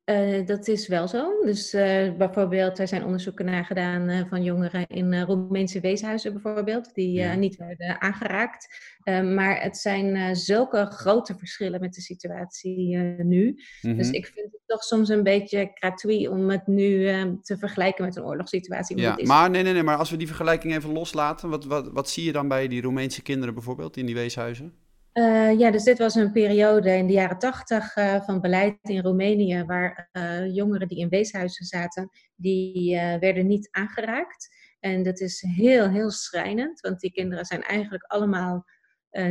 uh, 0.05 0.45
dat 0.45 0.67
is 0.67 0.87
wel 0.87 1.07
zo. 1.07 1.41
Dus 1.43 1.73
uh, 1.73 2.13
bijvoorbeeld, 2.17 2.79
er 2.79 2.87
zijn 2.87 3.03
onderzoeken 3.03 3.45
naar 3.45 3.65
gedaan 3.65 4.09
uh, 4.09 4.21
van 4.29 4.43
jongeren 4.43 4.87
in 4.87 5.21
Roemeense 5.21 5.79
weeshuizen 5.79 6.33
bijvoorbeeld, 6.33 6.93
die 6.93 7.11
ja. 7.11 7.35
niet 7.35 7.55
werden 7.55 8.01
aangeraakt. 8.01 8.67
maar 9.05 9.61
het 9.61 9.77
zijn 9.77 10.35
zulke 10.35 10.85
grote 10.85 11.35
verschillen 11.37 11.79
met 11.79 11.93
de 11.93 12.01
situatie 12.01 12.97
nu. 12.97 13.47
Mm 13.47 13.55
-hmm. 13.81 13.97
Dus 13.97 14.09
ik 14.09 14.25
vind 14.25 14.51
het 14.51 14.61
toch 14.65 14.83
soms 14.83 15.09
een 15.09 15.23
beetje 15.23 15.71
gratuit 15.73 16.27
om 16.29 16.49
het 16.49 16.67
nu 16.67 17.05
te 17.41 17.57
vergelijken 17.57 18.05
met 18.05 18.15
een 18.15 18.23
oorlogssituatie. 18.23 18.97
Ja, 18.97 19.17
is... 19.17 19.27
maar 19.27 19.49
nee, 19.49 19.63
nee, 19.63 19.73
nee, 19.73 19.83
maar 19.83 19.97
als 19.97 20.09
we 20.09 20.17
die 20.17 20.27
vergelijking 20.27 20.75
even 20.75 20.91
loslaten, 20.91 21.49
wat, 21.49 21.65
wat, 21.65 21.89
wat 21.91 22.09
zie 22.09 22.23
je 22.23 22.31
dan 22.31 22.47
bij 22.47 22.67
die 22.67 22.81
Roemeense 22.81 23.21
kinderen 23.21 23.53
bijvoorbeeld 23.53 23.97
in 23.97 24.05
die 24.05 24.15
weeshuizen? 24.15 24.73
Uh, 25.13 25.59
ja, 25.59 25.71
dus 25.71 25.83
dit 25.83 25.97
was 25.97 26.15
een 26.15 26.31
periode 26.31 26.95
in 26.95 27.07
de 27.07 27.13
jaren 27.13 27.37
tachtig 27.37 27.95
uh, 27.95 28.21
van 28.21 28.41
beleid 28.41 28.77
in 28.81 29.01
Roemenië, 29.01 29.63
waar 29.63 30.09
uh, 30.11 30.55
jongeren 30.55 30.87
die 30.87 30.97
in 30.99 31.09
weeshuizen 31.09 31.65
zaten, 31.65 32.09
die 32.35 32.95
werden 32.95 33.47
niet 33.47 33.67
aangeraakt. 33.71 34.55
En 34.79 35.03
dat 35.03 35.19
is 35.19 35.41
heel, 35.41 35.89
heel 35.89 36.11
schrijnend, 36.11 36.79
want 36.79 36.99
die 36.99 37.11
kinderen 37.11 37.45
zijn 37.45 37.61
eigenlijk 37.61 38.03
allemaal 38.03 38.65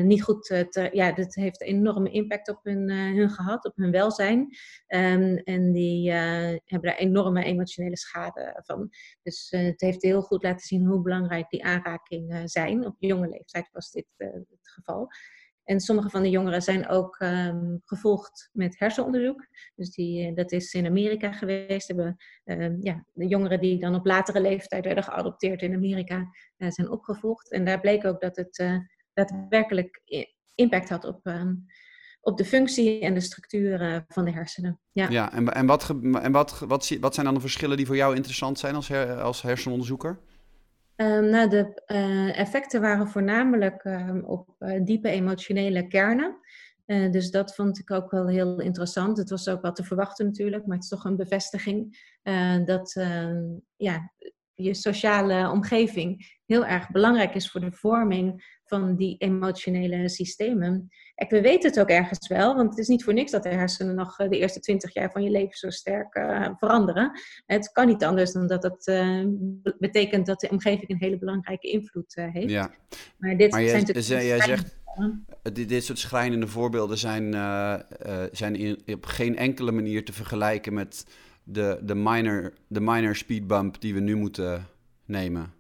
niet 0.03 0.23
goed. 0.23 0.45
Te, 0.45 0.88
ja, 0.92 1.12
dat 1.12 1.35
heeft 1.35 1.61
een 1.61 1.66
enorme 1.66 2.11
impact 2.11 2.49
op 2.49 2.61
hun, 2.62 2.90
hun 2.90 3.31
gehad, 3.31 3.64
op 3.64 3.77
hun 3.77 3.90
welzijn. 3.90 4.40
Um, 4.88 5.37
en 5.37 5.73
die 5.73 6.11
hebben 6.11 6.83
daar 6.83 6.97
enorme 6.97 7.45
emotionele 7.45 7.97
schade 7.97 8.61
van. 8.64 8.88
Dus 9.23 9.47
het 9.51 9.81
heeft 9.81 10.03
heel 10.03 10.23
goed 10.23 10.42
laten 10.42 10.66
zien 10.66 10.87
hoe 10.87 11.03
belangrijk 11.03 11.51
die 11.51 11.64
aanrakingen 11.64 12.49
zijn. 12.49 12.87
Op 12.87 12.97
jonge 12.99 13.29
leeftijd 13.29 13.68
was 13.73 13.90
dit 13.90 14.07
het 14.16 14.45
geval. 14.62 15.09
En 15.64 15.81
sommige 15.81 16.11
van 16.11 16.22
de 16.22 16.31
jongeren 16.31 16.62
zijn 16.62 16.88
ook 16.88 17.20
um, 17.20 17.81
gevolgd 17.85 18.51
met 18.53 18.79
hersenonderzoek. 18.79 19.46
Dus 19.75 19.90
die, 19.90 20.27
eh, 20.27 20.35
dat 20.35 20.53
is 20.53 20.72
in 20.72 20.87
Amerika 20.87 21.33
geweest. 21.33 21.88
Hebben, 21.88 22.16
um, 22.44 22.79
ja, 22.81 23.05
de 23.12 23.27
jongeren 23.27 23.61
die 23.61 23.79
dan 23.79 23.94
op 23.94 24.07
latere 24.07 24.40
leeftijd 24.40 24.85
werden 24.85 25.05
geadopteerd 25.05 25.62
in 25.62 25.75
Amerika 25.75 26.16
uh, 26.59 26.70
zijn 26.70 26.90
opgevolgd. 26.90 27.53
En 27.53 27.64
daar 27.64 27.81
bleek 27.81 28.05
ook 28.05 28.20
dat 28.20 28.37
het 28.37 28.59
uh, 28.59 28.77
daadwerkelijk 29.12 30.03
impact 30.55 30.88
had 30.88 31.05
op, 31.05 31.27
um, 31.27 31.66
op 32.20 32.37
de 32.37 32.44
functie 32.44 33.01
en 33.01 33.14
de 33.14 33.20
structuur 33.20 34.05
van 34.09 34.25
de 34.25 34.33
hersenen. 34.33 34.81
Ja, 34.92 35.09
ja 35.09 35.33
en, 35.33 35.48
en, 35.48 35.66
wat, 35.66 35.94
en 36.22 36.33
wat, 36.33 36.59
wat, 36.59 36.85
zijn 36.85 37.27
dan 37.27 37.35
de 37.35 37.40
verschillen 37.40 37.77
die 37.77 37.87
voor 37.87 37.96
jou 37.96 38.16
interessant 38.16 38.59
zijn 38.59 38.75
als, 38.75 38.92
als 39.18 39.42
hersenonderzoeker? 39.42 40.18
Um, 41.03 41.29
nou, 41.29 41.49
de 41.49 41.83
uh, 41.87 42.38
effecten 42.38 42.81
waren 42.81 43.09
voornamelijk 43.09 43.85
um, 43.85 44.25
op 44.25 44.55
uh, 44.59 44.85
diepe 44.85 45.09
emotionele 45.09 45.87
kernen. 45.87 46.38
Uh, 46.87 47.11
dus 47.11 47.31
dat 47.31 47.55
vond 47.55 47.79
ik 47.79 47.91
ook 47.91 48.11
wel 48.11 48.29
heel 48.29 48.61
interessant. 48.61 49.17
Het 49.17 49.31
was 49.31 49.49
ook 49.49 49.62
wat 49.62 49.77
te 49.77 49.85
verwachten 49.85 50.27
natuurlijk, 50.27 50.67
maar 50.67 50.75
het 50.75 50.85
is 50.85 50.91
toch 50.91 51.05
een 51.05 51.17
bevestiging 51.17 52.11
dat 52.65 52.95
ehm, 52.97 53.43
ja, 53.77 54.12
je 54.62 54.75
sociale 54.75 55.51
omgeving 55.51 56.40
heel 56.46 56.66
erg 56.66 56.90
belangrijk 56.90 57.35
is 57.35 57.51
voor 57.51 57.61
de 57.61 57.72
vorming 57.72 58.61
van 58.64 58.96
die 58.96 59.16
emotionele 59.18 60.09
systemen. 60.09 60.88
En 61.14 61.29
we 61.29 61.40
weten 61.40 61.70
het 61.70 61.81
ook 61.81 61.88
ergens 61.88 62.29
wel, 62.29 62.55
want 62.55 62.70
het 62.70 62.79
is 62.79 62.88
niet 62.88 63.05
voor 63.05 63.14
niks 63.14 63.31
dat 63.31 63.42
de 63.42 63.48
hersenen 63.48 63.94
nog 63.94 64.18
eh, 64.18 64.29
de 64.29 64.38
eerste 64.38 64.61
twintig 64.61 64.94
jaar 64.94 65.11
van 65.11 65.22
je 65.22 65.31
leven 65.31 65.57
zo 65.57 65.70
sterk 65.70 66.14
uh, 66.14 66.48
veranderen. 66.59 67.11
Het 67.46 67.72
kan 67.72 67.87
niet 67.87 68.05
anders 68.05 68.33
dan 68.33 68.46
dat 68.46 68.62
het 68.62 68.87
uh, 68.87 69.25
betekent 69.79 70.27
dat 70.27 70.40
de 70.40 70.48
omgeving 70.48 70.90
een 70.90 70.96
hele 70.96 71.18
belangrijke 71.18 71.68
invloed 71.68 72.16
uh, 72.16 72.33
heeft. 72.33 72.51
Ja. 72.51 72.70
Maar, 73.18 73.37
dit 73.37 73.51
maar 73.51 73.62
zijn 73.62 73.85
jij, 73.85 74.27
jij 74.27 74.40
zegt, 74.40 74.77
dit, 75.53 75.68
dit 75.68 75.85
soort 75.85 75.98
schrijnende 75.98 76.46
voorbeelden 76.46 76.98
zijn, 76.98 77.33
zijn 78.33 78.57
in, 78.57 78.83
op 78.87 79.07
geen 79.07 79.37
enkele 79.37 79.72
manier 79.72 80.05
te 80.05 80.12
vergelijken 80.12 80.75
met 80.75 81.07
de, 81.44 81.81
de, 81.83 81.94
minor, 81.94 82.52
de 82.66 82.81
minor 82.81 83.16
speed 83.16 83.46
bump 83.46 83.81
die 83.81 83.94
we 83.94 84.00
nu 84.00 84.16
moeten 84.16 84.66
nemen. 85.05 85.52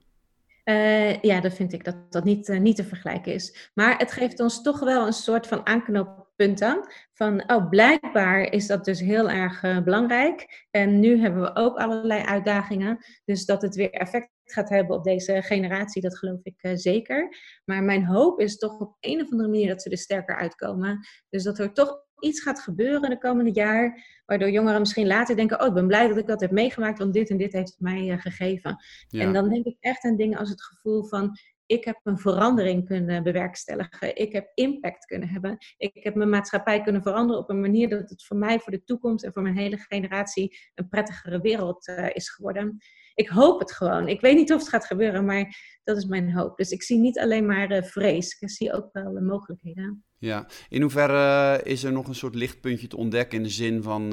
Uh, 0.64 1.20
ja, 1.20 1.40
dat 1.40 1.54
vind 1.54 1.72
ik 1.72 1.84
dat 1.84 2.12
dat 2.12 2.24
niet, 2.24 2.48
uh, 2.48 2.60
niet 2.60 2.76
te 2.76 2.84
vergelijken 2.84 3.32
is. 3.32 3.70
Maar 3.74 3.98
het 3.98 4.12
geeft 4.12 4.40
ons 4.40 4.62
toch 4.62 4.80
wel 4.80 5.06
een 5.06 5.12
soort 5.12 5.46
van 5.46 5.66
aanknooppunt 5.66 6.62
aan. 6.62 6.80
Van, 7.12 7.50
oh, 7.50 7.68
blijkbaar 7.68 8.42
is 8.42 8.66
dat 8.66 8.84
dus 8.84 9.00
heel 9.00 9.30
erg 9.30 9.62
uh, 9.62 9.82
belangrijk. 9.82 10.66
En 10.70 11.00
nu 11.00 11.20
hebben 11.20 11.42
we 11.42 11.54
ook 11.54 11.78
allerlei 11.78 12.22
uitdagingen. 12.22 13.04
Dus 13.24 13.44
dat 13.44 13.62
het 13.62 13.74
weer 13.74 13.90
effect 13.90 14.30
gaat 14.44 14.68
hebben 14.68 14.96
op 14.96 15.04
deze 15.04 15.42
generatie, 15.42 16.02
dat 16.02 16.18
geloof 16.18 16.40
ik 16.42 16.70
zeker. 16.74 17.36
Maar 17.64 17.82
mijn 17.82 18.06
hoop 18.06 18.40
is 18.40 18.56
toch 18.56 18.80
op 18.80 18.96
een 19.00 19.20
of 19.20 19.30
andere 19.30 19.48
manier 19.48 19.68
dat 19.68 19.82
ze 19.82 19.90
er 19.90 19.98
sterker 19.98 20.36
uitkomen. 20.36 21.06
Dus 21.30 21.42
dat 21.42 21.58
er 21.58 21.72
toch 21.72 22.04
iets 22.22 22.40
gaat 22.40 22.60
gebeuren 22.60 23.10
de 23.10 23.18
komende 23.18 23.52
jaar, 23.52 24.04
waardoor 24.26 24.50
jongeren 24.50 24.80
misschien 24.80 25.06
later 25.06 25.36
denken, 25.36 25.60
oh, 25.60 25.66
ik 25.66 25.74
ben 25.74 25.86
blij 25.86 26.08
dat 26.08 26.16
ik 26.16 26.26
dat 26.26 26.40
heb 26.40 26.50
meegemaakt, 26.50 26.98
want 26.98 27.12
dit 27.12 27.30
en 27.30 27.36
dit 27.36 27.52
heeft 27.52 27.70
het 27.70 27.80
mij 27.80 28.08
uh, 28.08 28.18
gegeven. 28.18 28.76
En 29.10 29.32
dan 29.32 29.48
denk 29.48 29.64
ik 29.64 29.76
echt 29.80 30.04
aan 30.04 30.16
dingen 30.16 30.38
als 30.38 30.50
het 30.50 30.62
gevoel 30.62 31.04
van, 31.04 31.36
ik 31.66 31.84
heb 31.84 32.00
een 32.02 32.18
verandering 32.18 32.86
kunnen 32.86 33.22
bewerkstelligen. 33.22 34.16
Ik 34.16 34.32
heb 34.32 34.50
impact 34.54 35.04
kunnen 35.04 35.28
hebben. 35.28 35.56
Ik 35.76 36.04
heb 36.04 36.14
mijn 36.14 36.28
maatschappij 36.28 36.82
kunnen 36.82 37.02
veranderen 37.02 37.42
op 37.42 37.50
een 37.50 37.60
manier 37.60 37.88
dat 37.88 38.10
het 38.10 38.24
voor 38.24 38.36
mij, 38.36 38.58
voor 38.58 38.72
de 38.72 38.84
toekomst 38.84 39.24
en 39.24 39.32
voor 39.32 39.42
mijn 39.42 39.56
hele 39.56 39.76
generatie 39.76 40.58
een 40.74 40.88
prettigere 40.88 41.40
wereld 41.40 41.88
uh, 41.88 42.08
is 42.12 42.30
geworden. 42.30 42.78
Ik 43.14 43.28
hoop 43.28 43.60
het 43.60 43.72
gewoon. 43.72 44.08
Ik 44.08 44.20
weet 44.20 44.36
niet 44.36 44.52
of 44.52 44.58
het 44.58 44.68
gaat 44.68 44.86
gebeuren, 44.86 45.24
maar 45.24 45.56
dat 45.84 45.96
is 45.96 46.04
mijn 46.04 46.32
hoop. 46.32 46.56
Dus 46.56 46.70
ik 46.70 46.82
zie 46.82 46.98
niet 46.98 47.18
alleen 47.18 47.46
maar 47.46 47.72
uh, 47.72 47.82
vrees. 47.82 48.36
Ik 48.38 48.50
zie 48.50 48.72
ook 48.72 48.88
wel 48.92 49.16
uh, 49.16 49.22
mogelijkheden. 49.22 50.04
Ja, 50.18 50.46
in 50.68 50.82
hoeverre 50.82 51.58
uh, 51.58 51.72
is 51.72 51.84
er 51.84 51.92
nog 51.92 52.08
een 52.08 52.14
soort 52.14 52.34
lichtpuntje 52.34 52.86
te 52.86 52.96
ontdekken 52.96 53.38
in 53.38 53.44
de 53.44 53.50
zin 53.50 53.82
van 53.82 54.10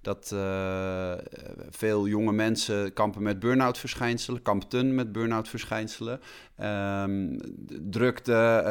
dat 0.00 0.34
veel 1.70 2.06
jonge 2.06 2.32
mensen 2.32 2.92
kampen 2.92 3.22
met 3.22 3.38
burn-out 3.38 3.78
verschijnselen, 3.78 4.42
kampten 4.42 4.94
met 4.94 5.12
burn-out 5.12 5.48
verschijnselen. 5.48 6.20
Um, 6.62 7.36
drukte, 7.90 8.62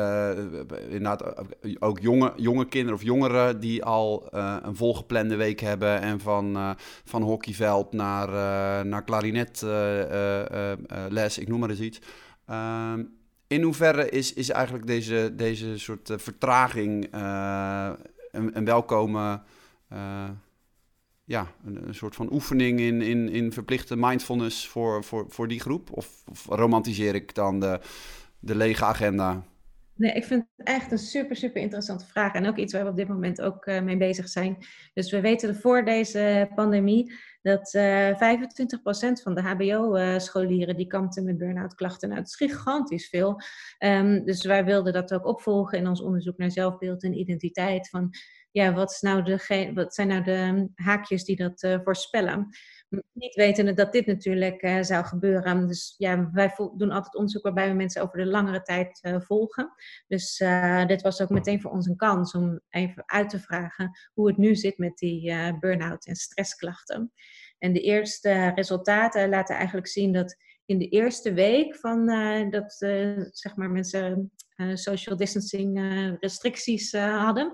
inderdaad 0.89 1.45
ook 1.79 1.99
jonge, 1.99 2.33
jonge 2.35 2.67
kinderen 2.67 2.95
of 2.95 3.03
jongeren 3.03 3.59
die 3.59 3.83
al 3.83 4.27
een 4.63 4.75
volgeplande 4.75 5.35
week 5.35 5.59
hebben 5.59 6.01
en 6.01 6.19
van, 6.19 6.75
van 7.03 7.21
hockeyveld 7.21 7.93
naar, 7.93 8.29
naar 8.85 9.05
klarinetles, 9.59 11.37
ik 11.37 11.47
noem 11.47 11.59
maar 11.59 11.69
eens 11.69 11.79
iets. 11.79 11.99
Um, 12.49 13.23
in 13.47 13.61
hoeverre 13.61 14.09
is, 14.09 14.33
is 14.33 14.49
eigenlijk 14.49 14.87
deze, 14.87 15.33
deze 15.35 15.77
soort 15.77 16.13
vertraging 16.15 17.07
een, 18.31 18.57
een, 18.57 18.65
welkome, 18.65 19.41
ja, 21.23 21.47
een, 21.65 21.87
een, 21.87 21.95
soort 21.95 22.15
van 22.15 22.33
oefening 22.33 22.79
in, 22.79 23.01
in, 23.01 23.29
in 23.29 23.51
verplichte 23.51 23.95
mindfulness 23.95 24.67
voor, 24.67 25.03
voor, 25.03 25.25
voor 25.29 25.47
die 25.47 25.59
groep? 25.59 25.91
Of, 25.91 26.23
romantiseer 26.49 27.15
ik 27.15 27.35
dan 27.35 27.59
de, 27.59 27.79
de 28.39 28.55
lege 28.55 28.85
agenda? 28.85 29.43
Nee, 29.95 30.11
ik 30.11 30.23
vind 30.23 30.45
het 30.55 30.67
echt 30.67 30.91
een 30.91 30.97
super, 30.97 31.35
super 31.35 31.61
interessante 31.61 32.05
vraag. 32.05 32.33
En 32.33 32.47
ook 32.47 32.57
iets 32.57 32.73
waar 32.73 32.83
we 32.83 32.89
op 32.89 32.95
dit 32.95 33.07
moment 33.07 33.41
ook 33.41 33.65
mee 33.65 33.97
bezig 33.97 34.29
zijn. 34.29 34.57
Dus 34.93 35.11
we 35.11 35.21
weten 35.21 35.55
voor 35.55 35.85
deze 35.85 36.51
pandemie 36.55 37.13
dat 37.45 37.73
uh, 37.73 38.09
eh, 38.09 38.39
25% 38.39 39.21
van 39.23 39.35
de 39.35 39.41
HBO-scholieren 39.41 40.69
uh, 40.69 40.77
die 40.77 40.87
kampten 40.87 41.23
met 41.23 41.37
burn-out 41.37 41.75
klachten. 41.75 42.09
Nou, 42.09 42.21
dat 42.21 42.29
is 42.29 42.35
gigantisch 42.35 43.09
veel. 43.09 43.41
Um, 43.79 44.25
dus 44.25 44.45
wij 44.45 44.65
wilden 44.65 44.93
dat 44.93 45.13
ook 45.13 45.25
opvolgen 45.25 45.77
in 45.77 45.87
ons 45.87 46.01
onderzoek 46.01 46.37
naar 46.37 46.51
zelfbeeld 46.51 47.03
en 47.03 47.19
identiteit. 47.19 47.89
Van 47.89 48.09
ja, 48.51 48.73
wat, 48.73 48.91
is 48.91 49.01
nou 49.01 49.23
de, 49.23 49.71
wat 49.73 49.95
zijn 49.95 50.07
nou 50.07 50.23
de 50.23 50.69
haakjes 50.75 51.23
die 51.23 51.35
dat 51.35 51.63
uh, 51.63 51.79
voorspellen? 51.83 52.47
Niet 53.13 53.35
wetende 53.35 53.73
dat 53.73 53.91
dit 53.91 54.05
natuurlijk 54.05 54.63
uh, 54.63 54.81
zou 54.81 55.05
gebeuren. 55.05 55.67
Dus 55.67 55.95
ja, 55.97 56.29
wij 56.31 56.53
doen 56.77 56.91
altijd 56.91 57.15
onderzoek 57.15 57.43
waarbij 57.43 57.67
we 57.67 57.73
mensen 57.73 58.01
over 58.01 58.17
de 58.17 58.25
langere 58.25 58.61
tijd 58.61 58.99
uh, 59.01 59.19
volgen. 59.19 59.73
Dus 60.07 60.39
uh, 60.39 60.85
dit 60.85 61.01
was 61.01 61.21
ook 61.21 61.29
meteen 61.29 61.61
voor 61.61 61.71
ons 61.71 61.87
een 61.87 61.95
kans 61.95 62.33
om 62.33 62.59
even 62.69 63.03
uit 63.05 63.29
te 63.29 63.39
vragen 63.39 63.91
hoe 64.13 64.27
het 64.27 64.37
nu 64.37 64.55
zit 64.55 64.77
met 64.77 64.97
die 64.97 65.33
burn-out 65.59 66.05
en 66.05 66.15
stressklachten. 66.15 67.11
En 67.59 67.73
de 67.73 67.81
eerste 67.81 68.51
resultaten 68.55 69.29
laten 69.29 69.55
eigenlijk 69.55 69.87
zien 69.87 70.13
dat 70.13 70.35
in 70.65 70.77
de 70.77 70.87
eerste 70.87 71.33
week 71.33 71.75
van 71.75 72.05
dat 72.49 72.73
zeg 73.31 73.55
maar 73.55 73.69
mensen 73.69 74.31
uh, 74.55 74.75
social 74.75 75.17
distancing 75.17 75.79
uh, 75.79 76.13
restricties 76.19 76.93
uh, 76.93 77.23
hadden, 77.23 77.53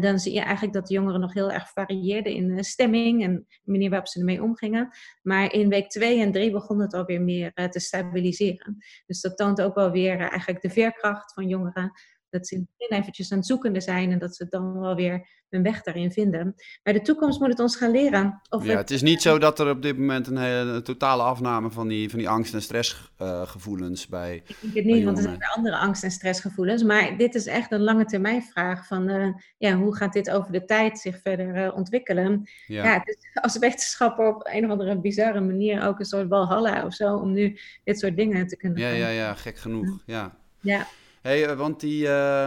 dan 0.00 0.18
zie 0.18 0.32
je 0.32 0.40
eigenlijk 0.40 0.72
dat 0.72 0.86
de 0.86 0.94
jongeren 0.94 1.20
nog 1.20 1.32
heel 1.32 1.50
erg 1.50 1.70
varieerden 1.72 2.32
in 2.32 2.64
stemming 2.64 3.22
en 3.22 3.46
manier 3.64 3.90
waarop 3.90 4.08
ze 4.08 4.18
ermee 4.18 4.42
omgingen. 4.42 4.88
Maar 5.22 5.52
in 5.52 5.68
week 5.68 5.90
2 5.90 6.20
en 6.20 6.32
3 6.32 6.50
begon 6.50 6.80
het 6.80 6.94
alweer 6.94 7.22
meer 7.22 7.52
te 7.52 7.80
stabiliseren. 7.80 8.76
Dus 9.06 9.20
dat 9.20 9.36
toont 9.36 9.60
ook 9.60 9.74
wel 9.74 9.90
weer 9.90 10.18
eigenlijk 10.18 10.60
de 10.60 10.70
veerkracht 10.70 11.32
van 11.32 11.48
jongeren 11.48 11.92
dat 12.32 12.46
ze 12.48 12.54
in 12.54 12.60
het 12.60 12.70
begin 12.78 12.98
eventjes 12.98 13.32
aan 13.32 13.38
het 13.38 13.46
zoekende 13.46 13.80
zijn 13.80 14.12
en 14.12 14.18
dat 14.18 14.36
ze 14.36 14.46
dan 14.48 14.80
wel 14.80 14.94
weer 14.94 15.28
hun 15.48 15.62
weg 15.62 15.82
daarin 15.82 16.12
vinden. 16.12 16.54
Maar 16.82 16.92
de 16.92 17.02
toekomst 17.02 17.40
moet 17.40 17.48
het 17.48 17.60
ons 17.60 17.76
gaan 17.76 17.90
leren. 17.90 18.40
Of 18.50 18.64
ja, 18.64 18.76
het 18.76 18.90
is 18.90 19.02
niet 19.02 19.22
zo 19.22 19.38
dat 19.38 19.58
er 19.58 19.70
op 19.70 19.82
dit 19.82 19.98
moment 19.98 20.26
een, 20.26 20.36
hele, 20.36 20.82
totale 20.82 21.22
afname 21.22 21.70
van 21.70 21.88
die, 21.88 22.10
van 22.10 22.18
die 22.18 22.28
angst- 22.28 22.54
en 22.54 22.62
stressgevoelens 22.62 24.04
uh, 24.04 24.10
bij. 24.10 24.42
Ik 24.46 24.56
denk 24.60 24.74
het 24.74 24.84
niet, 24.84 25.04
want 25.04 25.16
er 25.16 25.22
zijn 25.22 25.38
weer 25.38 25.52
andere 25.56 25.76
angst- 25.76 26.02
en 26.02 26.10
stressgevoelens. 26.10 26.82
Maar 26.82 27.16
dit 27.16 27.34
is 27.34 27.46
echt 27.46 27.72
een 27.72 27.82
lange 27.82 28.04
termijn 28.04 28.42
vraag 28.42 28.86
van 28.86 29.10
uh, 29.10 29.34
ja, 29.58 29.76
hoe 29.76 29.96
gaat 29.96 30.12
dit 30.12 30.30
over 30.30 30.52
de 30.52 30.64
tijd 30.64 30.98
zich 30.98 31.20
verder 31.22 31.56
uh, 31.56 31.76
ontwikkelen? 31.76 32.48
Ja, 32.66 32.84
ja 32.84 32.98
dus 33.04 33.16
als 33.32 33.58
wetenschapper 33.58 34.34
op 34.34 34.48
een 34.52 34.64
of 34.64 34.70
andere 34.70 35.00
bizarre 35.00 35.40
manier 35.40 35.82
ook 35.82 35.98
een 35.98 36.04
soort 36.04 36.28
walhalla 36.28 36.86
of 36.86 36.94
zo 36.94 37.16
om 37.16 37.32
nu 37.32 37.58
dit 37.84 37.98
soort 37.98 38.16
dingen 38.16 38.46
te 38.46 38.56
kunnen 38.56 38.78
Ja, 38.78 38.88
ja, 38.88 39.08
ja, 39.08 39.34
gek 39.34 39.56
genoeg. 39.56 40.02
Ja. 40.06 40.36
ja. 40.60 40.86
Hey, 41.22 41.46
eh, 41.46 41.56
want 41.56 41.80
die, 41.80 42.06
uh, 42.06 42.46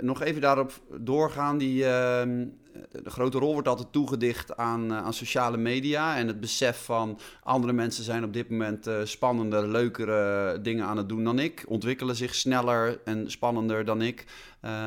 nog 0.00 0.22
even 0.22 0.40
daarop 0.40 0.72
doorgaan, 1.00 1.58
die, 1.58 1.84
uh, 1.84 2.22
de 3.02 3.10
grote 3.10 3.38
rol 3.38 3.52
wordt 3.52 3.68
altijd 3.68 3.92
toegedicht 3.92 4.56
aan, 4.56 4.84
uh, 4.84 4.96
aan 4.96 5.14
sociale 5.14 5.56
media 5.56 6.16
en 6.16 6.26
het 6.26 6.40
besef 6.40 6.84
van 6.84 7.18
andere 7.42 7.72
mensen 7.72 8.04
zijn 8.04 8.24
op 8.24 8.32
dit 8.32 8.50
moment 8.50 8.86
uh, 8.86 9.00
spannender, 9.04 9.68
leukere 9.68 10.60
dingen 10.60 10.84
aan 10.84 10.96
het 10.96 11.08
doen 11.08 11.24
dan 11.24 11.38
ik, 11.38 11.64
ontwikkelen 11.66 12.16
zich 12.16 12.34
sneller 12.34 13.00
en 13.04 13.30
spannender 13.30 13.84
dan 13.84 14.02
ik. 14.02 14.24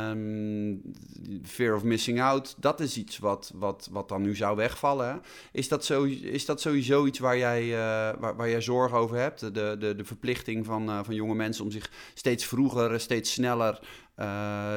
Um, 0.10 0.82
fear 1.44 1.76
of 1.76 1.84
missing 1.84 2.22
out, 2.22 2.56
dat 2.58 2.80
is 2.80 2.98
iets 2.98 3.18
wat, 3.18 3.52
wat, 3.56 3.90
wat 3.92 4.10
dan 4.10 4.22
nu 4.22 4.36
zou 4.36 4.56
wegvallen. 4.56 5.22
Is 5.52 5.68
dat, 5.68 5.86
zo, 5.86 6.04
is 6.22 6.46
dat 6.46 6.62
sowieso 6.62 7.06
iets 7.06 7.20
waar 7.20 7.38
jij, 7.38 7.64
uh, 7.64 7.74
waar, 8.20 8.36
waar 8.36 8.50
jij 8.50 8.62
zorgen 8.62 8.98
over 8.98 9.18
hebt? 9.18 9.40
De, 9.40 9.76
de, 9.80 9.96
de 9.96 10.06
verplichting 10.06 10.66
van, 10.66 11.06
van 11.06 11.16
jonge 11.16 11.36
mensen 11.36 11.64
om 11.64 11.72
zich 11.72 11.92
steeds 12.14 12.46
vroeger, 12.46 13.00
steeds 13.00 13.34
sneller 13.34 13.80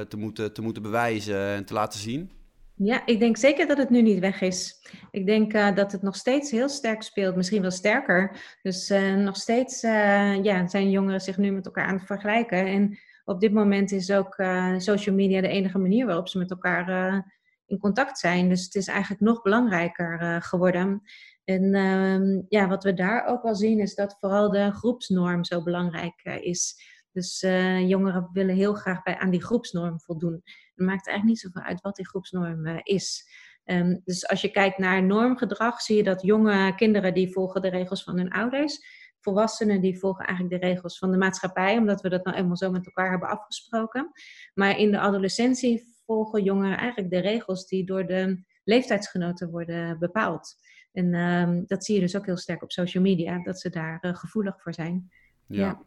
te, 0.08 0.16
moeten, 0.16 0.52
te 0.52 0.62
moeten 0.62 0.82
bewijzen 0.82 1.38
en 1.38 1.64
te 1.64 1.74
laten 1.74 2.00
zien? 2.00 2.30
Ja, 2.76 3.06
ik 3.06 3.18
denk 3.18 3.36
zeker 3.36 3.66
dat 3.66 3.78
het 3.78 3.90
nu 3.90 4.02
niet 4.02 4.18
weg 4.18 4.40
is. 4.40 4.88
Ik 5.10 5.26
denk 5.26 5.54
uh, 5.54 5.74
dat 5.74 5.92
het 5.92 6.02
nog 6.02 6.16
steeds 6.16 6.50
heel 6.50 6.68
sterk 6.68 7.02
speelt, 7.02 7.36
misschien 7.36 7.62
wel 7.62 7.70
sterker. 7.70 8.56
Dus 8.62 8.90
uh, 8.90 9.14
nog 9.14 9.36
steeds 9.36 9.82
uh, 9.82 10.44
ja, 10.44 10.66
zijn 10.66 10.90
jongeren 10.90 11.20
zich 11.20 11.36
nu 11.36 11.50
met 11.50 11.66
elkaar 11.66 11.86
aan 11.86 11.96
het 11.96 12.06
vergelijken. 12.06 12.66
En 12.66 12.98
op 13.24 13.40
dit 13.40 13.52
moment 13.52 13.92
is 13.92 14.10
ook 14.10 14.34
social 14.76 15.14
media 15.14 15.40
de 15.40 15.48
enige 15.48 15.78
manier 15.78 16.06
waarop 16.06 16.28
ze 16.28 16.38
met 16.38 16.50
elkaar 16.50 17.24
in 17.66 17.78
contact 17.78 18.18
zijn. 18.18 18.48
Dus 18.48 18.64
het 18.64 18.74
is 18.74 18.86
eigenlijk 18.86 19.20
nog 19.20 19.42
belangrijker 19.42 20.42
geworden. 20.42 21.02
En 21.44 21.74
ehm, 21.74 22.42
ja, 22.48 22.68
wat 22.68 22.84
we 22.84 22.94
daar 22.94 23.26
ook 23.26 23.42
wel 23.42 23.54
zien 23.54 23.80
is 23.80 23.94
dat 23.94 24.16
vooral 24.20 24.50
de 24.50 24.72
groepsnorm 24.72 25.44
zo 25.44 25.62
belangrijk 25.62 26.22
is. 26.40 26.76
Dus 27.14 27.40
jongeren 27.86 28.28
willen 28.32 28.54
heel 28.54 28.74
graag 28.74 29.02
bij, 29.02 29.18
aan 29.18 29.30
die 29.30 29.44
groepsnorm 29.44 30.00
voldoen. 30.00 30.40
Het 30.74 30.86
maakt 30.86 31.06
eigenlijk 31.06 31.24
niet 31.24 31.38
zoveel 31.38 31.62
uit 31.62 31.80
wat 31.80 31.96
die 31.96 32.08
groepsnorm 32.08 32.66
is. 32.82 33.28
Um, 33.64 34.00
dus 34.04 34.28
als 34.28 34.40
je 34.40 34.50
kijkt 34.50 34.78
naar 34.78 35.02
normgedrag, 35.02 35.80
zie 35.80 35.96
je 35.96 36.02
dat 36.02 36.22
jonge 36.22 36.74
kinderen 36.74 37.14
die 37.14 37.32
volgen 37.32 37.62
de 37.62 37.68
regels 37.68 38.02
van 38.02 38.16
hun 38.16 38.30
ouders. 38.30 38.78
Volwassenen 39.20 39.80
die 39.80 39.98
volgen 39.98 40.26
eigenlijk 40.26 40.60
de 40.60 40.68
regels 40.68 40.98
van 40.98 41.10
de 41.10 41.16
maatschappij, 41.16 41.78
omdat 41.78 42.00
we 42.00 42.08
dat 42.08 42.24
nou 42.24 42.36
eenmaal 42.36 42.56
zo 42.56 42.70
met 42.70 42.86
elkaar 42.86 43.10
hebben 43.10 43.28
afgesproken. 43.28 44.10
Maar 44.54 44.78
in 44.78 44.90
de 44.90 45.00
adolescentie 45.00 45.82
volgen 46.06 46.42
jongeren 46.42 46.76
eigenlijk 46.76 47.10
de 47.10 47.20
regels 47.20 47.66
die 47.66 47.84
door 47.84 48.06
de 48.06 48.44
leeftijdsgenoten 48.64 49.50
worden 49.50 49.98
bepaald. 49.98 50.54
En 50.92 51.14
um, 51.14 51.64
dat 51.66 51.84
zie 51.84 51.94
je 51.94 52.00
dus 52.00 52.16
ook 52.16 52.26
heel 52.26 52.36
sterk 52.36 52.62
op 52.62 52.72
social 52.72 53.02
media, 53.02 53.42
dat 53.42 53.60
ze 53.60 53.70
daar 53.70 53.98
uh, 54.00 54.16
gevoelig 54.16 54.62
voor 54.62 54.74
zijn. 54.74 55.10
ja. 55.46 55.60
ja. 55.64 55.82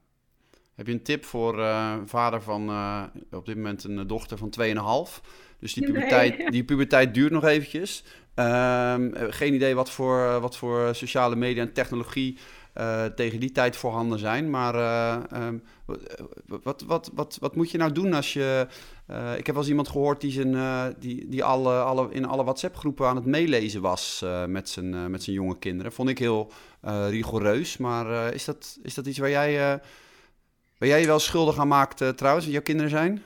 Heb 0.77 0.87
je 0.87 0.93
een 0.93 1.03
tip 1.03 1.25
voor 1.25 1.59
uh, 1.59 1.93
vader 2.05 2.41
van 2.41 2.69
uh, 2.69 3.03
op 3.31 3.45
dit 3.45 3.55
moment 3.55 3.83
een 3.83 4.07
dochter 4.07 4.37
van 4.37 4.53
2,5? 5.09 5.21
Dus 5.59 5.73
die 5.73 5.85
puberteit, 5.85 6.45
die 6.51 6.63
puberteit 6.63 7.13
duurt 7.13 7.31
nog 7.31 7.43
eventjes. 7.43 8.03
Um, 8.35 9.13
geen 9.15 9.53
idee 9.53 9.75
wat 9.75 9.89
voor, 9.89 10.39
wat 10.39 10.57
voor 10.57 10.95
sociale 10.95 11.35
media 11.35 11.61
en 11.61 11.73
technologie 11.73 12.37
uh, 12.77 13.05
tegen 13.05 13.39
die 13.39 13.51
tijd 13.51 13.75
voorhanden 13.75 14.19
zijn. 14.19 14.49
Maar 14.49 14.75
um, 15.43 15.63
wat, 16.45 16.83
wat, 16.87 17.11
wat, 17.13 17.37
wat 17.39 17.55
moet 17.55 17.71
je 17.71 17.77
nou 17.77 17.91
doen 17.91 18.13
als 18.13 18.33
je. 18.33 18.67
Ik 19.37 19.45
heb 19.45 19.47
wel 19.47 19.57
eens 19.57 19.67
iemand 19.67 19.87
gehoord 19.87 20.21
die, 20.21 20.31
zijn, 20.31 20.95
die, 20.99 21.27
die 21.27 21.43
alle, 21.43 21.79
alle, 21.79 22.07
in 22.11 22.25
alle 22.25 22.43
WhatsApp-groepen 22.43 23.07
aan 23.07 23.15
het 23.15 23.25
meelezen 23.25 23.81
was 23.81 24.25
met, 24.47 24.69
zijn, 24.69 25.11
met 25.11 25.23
zijn 25.23 25.35
jonge 25.35 25.57
kinderen. 25.57 25.91
Vond 25.91 26.09
ik 26.09 26.19
heel 26.19 26.51
rigoureus. 27.09 27.77
Maar 27.77 28.33
is, 28.33 28.45
dat, 28.45 28.77
is 28.83 28.93
dat 28.93 29.05
iets 29.05 29.17
waar 29.17 29.29
jij, 29.29 29.79
waar 30.77 30.89
jij 30.89 30.99
je 30.99 31.05
wel 31.05 31.19
schuldig 31.19 31.59
aan 31.59 31.67
maakt 31.67 32.17
trouwens, 32.17 32.45
dat 32.45 32.53
jouw 32.53 32.63
kinderen 32.63 32.91
zijn? 32.91 33.23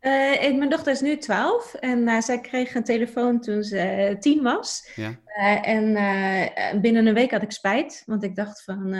Uh, 0.00 0.56
mijn 0.56 0.68
dochter 0.68 0.92
is 0.92 1.00
nu 1.00 1.16
12 1.16 1.74
en 1.74 1.98
uh, 1.98 2.20
zij 2.20 2.40
kreeg 2.40 2.74
een 2.74 2.84
telefoon 2.84 3.40
toen 3.40 3.62
ze 3.62 4.16
tien 4.20 4.42
was. 4.42 4.90
Ja. 4.94 5.20
en 5.62 6.80
binnen 6.80 7.06
een 7.06 7.14
week 7.14 7.30
had 7.30 7.42
ik 7.42 7.52
spijt, 7.52 8.02
want 8.06 8.22
ik 8.22 8.34
dacht 8.34 8.64
van, 8.64 8.94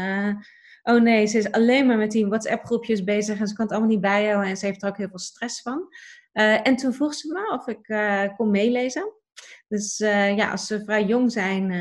oh 0.82 1.02
nee, 1.02 1.26
ze 1.26 1.38
is 1.38 1.52
alleen 1.52 1.86
maar 1.86 1.96
met 1.96 2.10
die 2.10 2.26
WhatsApp-groepjes 2.26 3.04
bezig 3.04 3.40
en 3.40 3.46
ze 3.46 3.54
kan 3.54 3.64
het 3.64 3.74
allemaal 3.74 3.90
niet 3.90 4.00
bijhouden 4.00 4.50
en 4.50 4.56
ze 4.56 4.66
heeft 4.66 4.82
er 4.82 4.88
ook 4.88 4.96
heel 4.96 5.08
veel 5.08 5.18
stress 5.18 5.62
van. 5.62 5.88
en 6.62 6.76
toen 6.76 6.94
vroeg 6.94 7.14
ze 7.14 7.32
me 7.32 7.54
of 7.54 7.66
ik 7.66 7.86
kon 8.36 8.50
meelezen. 8.50 9.12
Dus 9.68 9.98
ja, 10.36 10.50
als 10.50 10.66
ze 10.66 10.84
vrij 10.84 11.04
jong 11.04 11.32
zijn, 11.32 11.72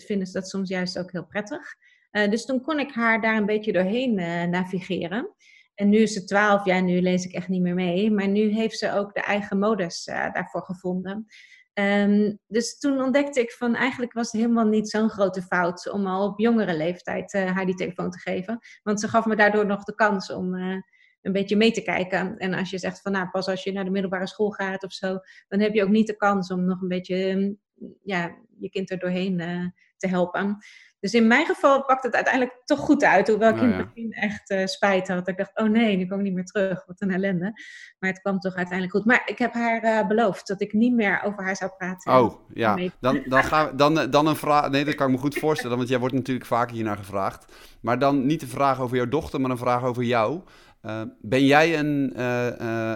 vinden 0.00 0.26
ze 0.26 0.32
dat 0.32 0.48
soms 0.48 0.68
juist 0.68 0.98
ook 0.98 1.12
heel 1.12 1.26
prettig. 1.26 1.74
dus 2.10 2.44
toen 2.44 2.60
kon 2.60 2.78
ik 2.78 2.92
haar 2.92 3.20
daar 3.20 3.36
een 3.36 3.46
beetje 3.46 3.72
doorheen 3.72 4.14
navigeren. 4.50 5.34
En 5.74 5.88
nu 5.88 5.98
is 5.98 6.12
ze 6.12 6.24
12, 6.24 6.64
ja, 6.64 6.80
nu 6.80 7.00
lees 7.00 7.24
ik 7.24 7.32
echt 7.32 7.48
niet 7.48 7.62
meer 7.62 7.74
mee. 7.74 8.10
Maar 8.10 8.28
nu 8.28 8.48
heeft 8.48 8.78
ze 8.78 8.92
ook 8.92 9.14
de 9.14 9.20
eigen 9.20 9.58
modus 9.58 10.06
uh, 10.06 10.32
daarvoor 10.32 10.62
gevonden. 10.62 11.26
Um, 11.74 12.38
dus 12.46 12.78
toen 12.78 13.00
ontdekte 13.00 13.40
ik 13.40 13.52
van 13.52 13.74
eigenlijk 13.74 14.12
was 14.12 14.32
het 14.32 14.40
helemaal 14.40 14.66
niet 14.66 14.90
zo'n 14.90 15.10
grote 15.10 15.42
fout 15.42 15.90
om 15.90 16.06
al 16.06 16.26
op 16.26 16.38
jongere 16.38 16.76
leeftijd 16.76 17.34
uh, 17.34 17.50
haar 17.50 17.66
die 17.66 17.74
telefoon 17.74 18.10
te 18.10 18.18
geven. 18.18 18.58
Want 18.82 19.00
ze 19.00 19.08
gaf 19.08 19.26
me 19.26 19.36
daardoor 19.36 19.66
nog 19.66 19.84
de 19.84 19.94
kans 19.94 20.32
om 20.32 20.54
uh, 20.54 20.76
een 21.22 21.32
beetje 21.32 21.56
mee 21.56 21.72
te 21.72 21.82
kijken. 21.82 22.36
En 22.36 22.54
als 22.54 22.70
je 22.70 22.78
zegt 22.78 23.00
van 23.00 23.12
nou, 23.12 23.28
pas 23.30 23.48
als 23.48 23.64
je 23.64 23.72
naar 23.72 23.84
de 23.84 23.90
middelbare 23.90 24.26
school 24.26 24.50
gaat 24.50 24.84
of 24.84 24.92
zo, 24.92 25.18
dan 25.48 25.60
heb 25.60 25.74
je 25.74 25.82
ook 25.82 25.88
niet 25.88 26.06
de 26.06 26.16
kans 26.16 26.50
om 26.50 26.64
nog 26.64 26.80
een 26.80 26.88
beetje 26.88 27.30
um, 27.30 27.58
ja, 28.02 28.34
je 28.58 28.70
kind 28.70 28.90
er 28.90 28.98
doorheen 28.98 29.72
te 29.96 30.08
helpen. 30.08 30.58
Dus 31.00 31.14
in 31.14 31.26
mijn 31.26 31.46
geval 31.46 31.84
pakt 31.84 32.02
het 32.02 32.14
uiteindelijk 32.14 32.60
toch 32.64 32.78
goed 32.78 33.04
uit. 33.04 33.28
Hoewel 33.28 33.48
ik 33.48 33.56
oh, 33.56 33.62
in 33.62 33.72
het 33.72 33.86
begin 33.86 34.12
echt 34.12 34.50
uh, 34.50 34.66
spijt 34.66 35.08
had. 35.08 35.28
Ik 35.28 35.36
dacht, 35.36 35.50
oh 35.54 35.68
nee, 35.68 35.96
nu 35.96 36.06
kom 36.06 36.18
ik 36.18 36.24
niet 36.24 36.34
meer 36.34 36.44
terug. 36.44 36.86
Wat 36.86 37.00
een 37.00 37.10
ellende. 37.10 37.52
Maar 37.98 38.10
het 38.10 38.20
kwam 38.20 38.38
toch 38.38 38.54
uiteindelijk 38.54 38.96
goed. 38.96 39.04
Maar 39.04 39.22
ik 39.24 39.38
heb 39.38 39.52
haar 39.52 39.84
uh, 39.84 40.06
beloofd 40.06 40.46
dat 40.46 40.60
ik 40.60 40.72
niet 40.72 40.94
meer 40.94 41.22
over 41.24 41.44
haar 41.44 41.56
zou 41.56 41.70
praten. 41.78 42.12
Oh, 42.12 42.48
ja. 42.54 42.78
Dan, 43.00 43.22
dan, 43.24 43.44
gaan 43.44 43.66
we, 43.66 43.74
dan, 43.74 44.10
dan 44.10 44.26
een 44.26 44.36
vraag... 44.36 44.70
Nee, 44.70 44.84
dat 44.84 44.94
kan 44.94 45.06
ik 45.06 45.12
me 45.12 45.20
goed 45.20 45.38
voorstellen. 45.38 45.76
Want 45.76 45.88
jij 45.88 45.98
wordt 45.98 46.14
natuurlijk 46.14 46.46
vaak 46.46 46.70
hiernaar 46.70 46.96
gevraagd. 46.96 47.52
Maar 47.80 47.98
dan 47.98 48.26
niet 48.26 48.42
een 48.42 48.48
vraag 48.48 48.80
over 48.80 48.96
jouw 48.96 49.08
dochter, 49.08 49.40
maar 49.40 49.50
een 49.50 49.56
vraag 49.56 49.84
over 49.84 50.02
jou. 50.02 50.40
Uh, 50.82 51.02
ben 51.20 51.44
jij 51.44 51.78
een, 51.78 52.22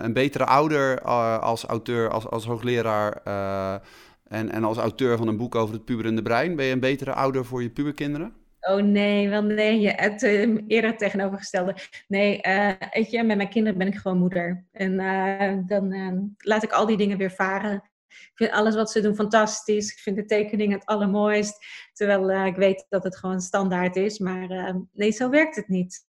een 0.05 0.12
betere 0.12 0.45
ouder 0.45 1.01
als 1.41 1.65
auteur, 1.65 2.11
als, 2.11 2.27
als 2.27 2.45
hoogleraar 2.47 3.23
en, 4.29 4.53
en 4.53 4.65
als 4.65 4.79
auteur 4.79 5.17
van 5.17 5.29
een 5.29 5.37
boek 5.37 5.55
over 5.55 5.75
het 5.75 5.85
puberende 5.85 6.23
brein, 6.23 6.57
ben 6.57 6.65
je 6.65 6.73
een 6.73 6.81
betere 6.81 7.12
ouder 7.12 7.45
voor 7.45 7.62
je 7.62 7.71
puberkinderen? 7.71 8.35
Oh 8.61 8.83
nee, 8.83 9.29
wel 9.29 9.43
nee, 9.43 9.89
het 9.89 10.23
uh, 10.23 10.59
eerder 10.67 10.97
tegenovergestelde. 10.97 11.77
Nee, 12.09 12.41
weet 12.93 13.11
je, 13.11 13.23
met 13.23 13.37
mijn 13.37 13.49
kinderen 13.49 13.79
ben 13.79 13.87
ik 13.87 13.95
gewoon 13.95 14.19
moeder. 14.19 14.67
En 14.73 14.93
uh, 14.93 15.59
dan 15.67 16.35
laat 16.37 16.62
ik 16.62 16.73
al 16.73 16.87
die 16.87 16.97
dingen 16.97 17.19
weer 17.19 17.31
varen. 17.31 17.91
Ik 18.09 18.33
vind 18.35 18.51
alles 18.51 18.75
wat 18.75 18.91
ze 18.91 19.01
doen 19.01 19.15
fantastisch. 19.15 19.93
Ik 19.93 19.99
vind 19.99 20.17
de 20.17 20.25
tekeningen 20.25 20.79
het 20.79 20.87
allermooist. 20.87 21.67
Terwijl 21.93 22.47
ik 22.47 22.57
weet 22.57 22.87
dat 22.89 23.05
het 23.05 23.17
gewoon 23.17 23.41
standaard 23.41 23.97
is. 23.97 24.19
Maar 24.19 24.77
nee, 24.93 25.11
zo 25.11 25.31
werkt 25.31 25.57
het 25.57 25.69
niet. 25.69 26.06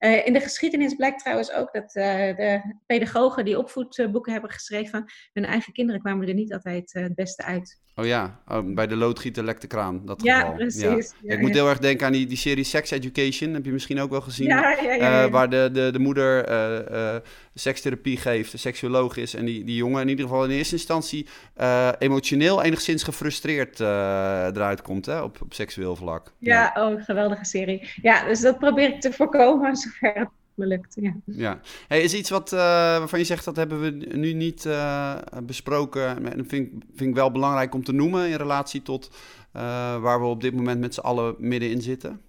Uh, 0.00 0.26
in 0.26 0.32
de 0.32 0.40
geschiedenis 0.40 0.94
blijkt 0.94 1.20
trouwens 1.20 1.52
ook 1.52 1.72
dat 1.72 1.94
uh, 1.94 2.04
de 2.36 2.74
pedagogen 2.86 3.44
die 3.44 3.58
opvoedboeken 3.58 4.32
hebben 4.32 4.50
geschreven, 4.50 5.04
hun 5.32 5.44
eigen 5.44 5.72
kinderen 5.72 6.00
kwamen 6.00 6.28
er 6.28 6.34
niet 6.34 6.52
altijd 6.52 6.94
uh, 6.94 7.02
het 7.02 7.14
beste 7.14 7.42
uit. 7.42 7.80
Oh 7.94 8.06
ja, 8.06 8.40
oh, 8.48 8.74
bij 8.74 8.86
de 8.86 8.96
loodgieter 8.96 9.44
lekt 9.44 9.60
de 9.60 9.66
kraan. 9.66 10.06
Dat 10.06 10.22
ja, 10.22 10.40
geval. 10.40 10.54
precies. 10.54 11.14
Ja. 11.22 11.34
ik 11.34 11.40
moet 11.40 11.54
heel 11.54 11.68
erg 11.68 11.78
denken 11.78 12.06
aan 12.06 12.12
die, 12.12 12.26
die 12.26 12.36
serie 12.36 12.64
Sex 12.64 12.90
Education. 12.90 13.54
Heb 13.54 13.64
je 13.64 13.72
misschien 13.72 14.00
ook 14.00 14.10
wel 14.10 14.20
gezien? 14.20 14.48
Waar 15.30 15.50
de, 15.50 15.70
de, 15.72 15.90
de 15.92 15.98
moeder 15.98 17.22
sekstherapie 17.54 18.16
geeft, 18.16 18.58
seksuoloog 18.58 19.16
is. 19.16 19.34
En 19.34 19.44
die, 19.44 19.64
die 19.64 19.76
jongen 19.76 20.02
in 20.02 20.08
ieder 20.08 20.24
geval 20.24 20.44
in 20.44 20.50
eerste 20.50 20.74
instantie 20.74 21.26
emotioneel 21.98 22.62
enigszins 22.62 23.02
gefrustreerd 23.02 23.80
eruit 23.80 24.82
komt 24.82 25.06
hè, 25.06 25.20
op, 25.20 25.42
op 25.42 25.54
seksueel 25.54 25.96
vlak. 25.96 26.32
Ja, 26.38 26.72
oh, 26.74 27.04
geweldige 27.04 27.44
serie. 27.44 27.88
Ja, 28.02 28.24
dus 28.24 28.40
dat 28.40 28.58
probeer 28.58 28.88
ik 28.88 29.00
te 29.00 29.12
voorkomen 29.12 29.76
het 30.00 30.28
me. 30.58 31.02
Ja. 31.02 31.14
ja. 31.24 31.60
Hey, 31.88 32.00
is 32.00 32.14
iets 32.14 32.30
wat, 32.30 32.52
uh, 32.52 32.58
waarvan 32.58 33.18
je 33.18 33.24
zegt 33.24 33.44
dat 33.44 33.56
hebben 33.56 33.80
we 33.80 33.90
nu 34.16 34.32
niet 34.32 34.64
uh, 34.64 35.18
besproken. 35.42 36.32
En 36.32 36.46
vind, 36.46 36.84
vind 36.94 37.08
ik 37.10 37.14
wel 37.14 37.30
belangrijk 37.30 37.74
om 37.74 37.84
te 37.84 37.92
noemen 37.92 38.28
in 38.28 38.36
relatie 38.36 38.82
tot 38.82 39.10
uh, 39.56 39.62
waar 40.00 40.20
we 40.20 40.26
op 40.26 40.40
dit 40.40 40.54
moment 40.54 40.80
met 40.80 40.94
z'n 40.94 41.00
allen 41.00 41.34
middenin 41.38 41.82
zitten? 41.82 42.20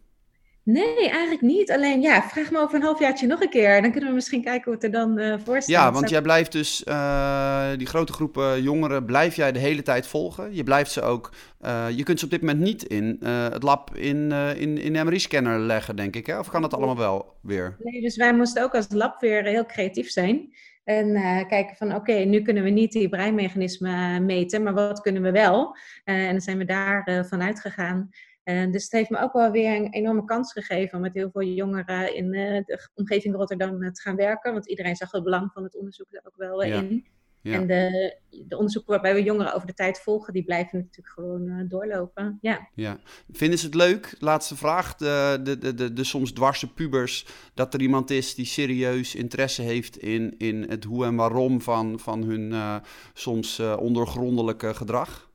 Nee, 0.71 1.09
eigenlijk 1.09 1.41
niet. 1.41 1.71
Alleen 1.71 2.01
ja, 2.01 2.21
vraag 2.21 2.51
me 2.51 2.59
over 2.59 2.75
een 2.75 2.81
halfjaartje 2.81 3.27
nog 3.27 3.41
een 3.41 3.49
keer. 3.49 3.81
Dan 3.81 3.91
kunnen 3.91 4.09
we 4.09 4.15
misschien 4.15 4.43
kijken 4.43 4.63
hoe 4.63 4.73
het 4.73 4.83
er 4.83 4.91
dan 4.91 5.19
uh, 5.19 5.35
voor 5.43 5.61
staat. 5.61 5.67
Ja, 5.67 5.91
want 5.91 6.09
jij 6.09 6.21
blijft 6.21 6.51
dus 6.51 6.83
uh, 6.87 7.69
die 7.77 7.87
grote 7.87 8.13
groepen 8.13 8.61
jongeren 8.61 9.05
blijf 9.05 9.35
jij 9.35 9.51
de 9.51 9.59
hele 9.59 9.81
tijd 9.81 10.07
volgen. 10.07 10.55
Je 10.55 10.63
blijft 10.63 10.91
ze 10.91 11.01
ook. 11.01 11.33
Uh, 11.61 11.85
je 11.95 12.03
kunt 12.03 12.19
ze 12.19 12.25
op 12.25 12.31
dit 12.31 12.41
moment 12.41 12.59
niet 12.59 12.83
in 12.83 13.17
het 13.25 13.63
lab 13.63 13.95
in, 13.95 14.31
in, 14.31 14.77
in 14.77 14.93
de 14.93 15.03
MRI-scanner 15.03 15.59
leggen, 15.59 15.95
denk 15.95 16.15
ik. 16.15 16.25
Hè? 16.25 16.39
Of 16.39 16.49
kan 16.49 16.61
dat 16.61 16.73
allemaal 16.73 16.97
wel 16.97 17.35
weer? 17.41 17.75
Nee, 17.79 18.01
dus 18.01 18.15
wij 18.15 18.33
moesten 18.33 18.63
ook 18.63 18.75
als 18.75 18.87
lab 18.89 19.21
weer 19.21 19.43
heel 19.43 19.65
creatief 19.65 20.09
zijn. 20.09 20.53
En 20.83 21.13
kijken 21.47 21.75
van 21.75 21.95
oké, 21.95 22.13
nu 22.13 22.41
kunnen 22.41 22.63
we 22.63 22.69
niet 22.69 22.91
die 22.91 23.09
breinmechanismen 23.09 24.25
meten, 24.25 24.63
maar 24.63 24.73
wat 24.73 25.01
kunnen 25.01 25.21
we 25.21 25.31
wel? 25.31 25.77
en 26.03 26.31
dan 26.31 26.41
zijn 26.41 26.57
we 26.57 26.65
daar 26.65 27.25
van 27.29 27.41
uitgegaan. 27.41 28.09
En 28.43 28.71
dus 28.71 28.83
het 28.83 28.91
heeft 28.91 29.09
me 29.09 29.19
ook 29.19 29.33
wel 29.33 29.51
weer 29.51 29.75
een 29.75 29.93
enorme 29.93 30.25
kans 30.25 30.51
gegeven 30.51 30.95
om 30.95 31.01
met 31.01 31.13
heel 31.13 31.29
veel 31.31 31.43
jongeren 31.43 32.15
in 32.15 32.33
uh, 32.33 32.63
de 32.65 32.89
omgeving 32.95 33.35
Rotterdam 33.35 33.83
eh, 33.83 33.91
te 33.91 34.01
gaan 34.01 34.15
werken. 34.15 34.53
Want 34.53 34.69
iedereen 34.69 34.95
zag 34.95 35.11
het 35.11 35.23
belang 35.23 35.51
van 35.51 35.63
het 35.63 35.75
onderzoek 35.75 36.07
er 36.11 36.21
ook 36.23 36.35
wel 36.35 36.63
uh, 36.63 36.75
in. 36.75 37.05
Ja. 37.41 37.53
En 37.53 37.67
de, 37.67 38.17
de, 38.47 38.57
onderzoeken 38.57 38.91
waarbij 38.91 39.13
we 39.13 39.23
jongeren 39.23 39.53
over 39.53 39.67
de 39.67 39.73
tijd 39.73 39.99
volgen, 39.99 40.33
die 40.33 40.43
blijven 40.43 40.77
natuurlijk 40.77 41.13
gewoon 41.13 41.47
uh, 41.47 41.69
doorlopen. 41.69 42.37
Ja. 42.41 42.69
ja. 42.73 42.99
Vinden 43.31 43.59
ze 43.59 43.65
het 43.65 43.75
leuk, 43.75 44.15
laatste 44.19 44.55
vraag, 44.55 44.95
de, 44.95 45.39
de, 45.43 45.73
de, 45.75 45.93
de, 45.93 46.03
soms 46.03 46.31
dwarse 46.31 46.73
pubers, 46.73 47.25
dat 47.53 47.73
er 47.73 47.81
iemand 47.81 48.09
is 48.09 48.35
die 48.35 48.45
serieus 48.45 49.15
interesse 49.15 49.61
heeft 49.61 49.97
in, 49.97 50.35
in 50.37 50.65
het 50.69 50.83
hoe 50.83 51.05
en 51.05 51.15
waarom 51.15 51.61
van, 51.61 51.99
van 51.99 52.23
hun 52.23 52.51
uh, 52.51 52.75
soms 53.13 53.59
uh, 53.59 53.77
ondergrondelijke 53.79 54.73
gedrag? 54.73 55.27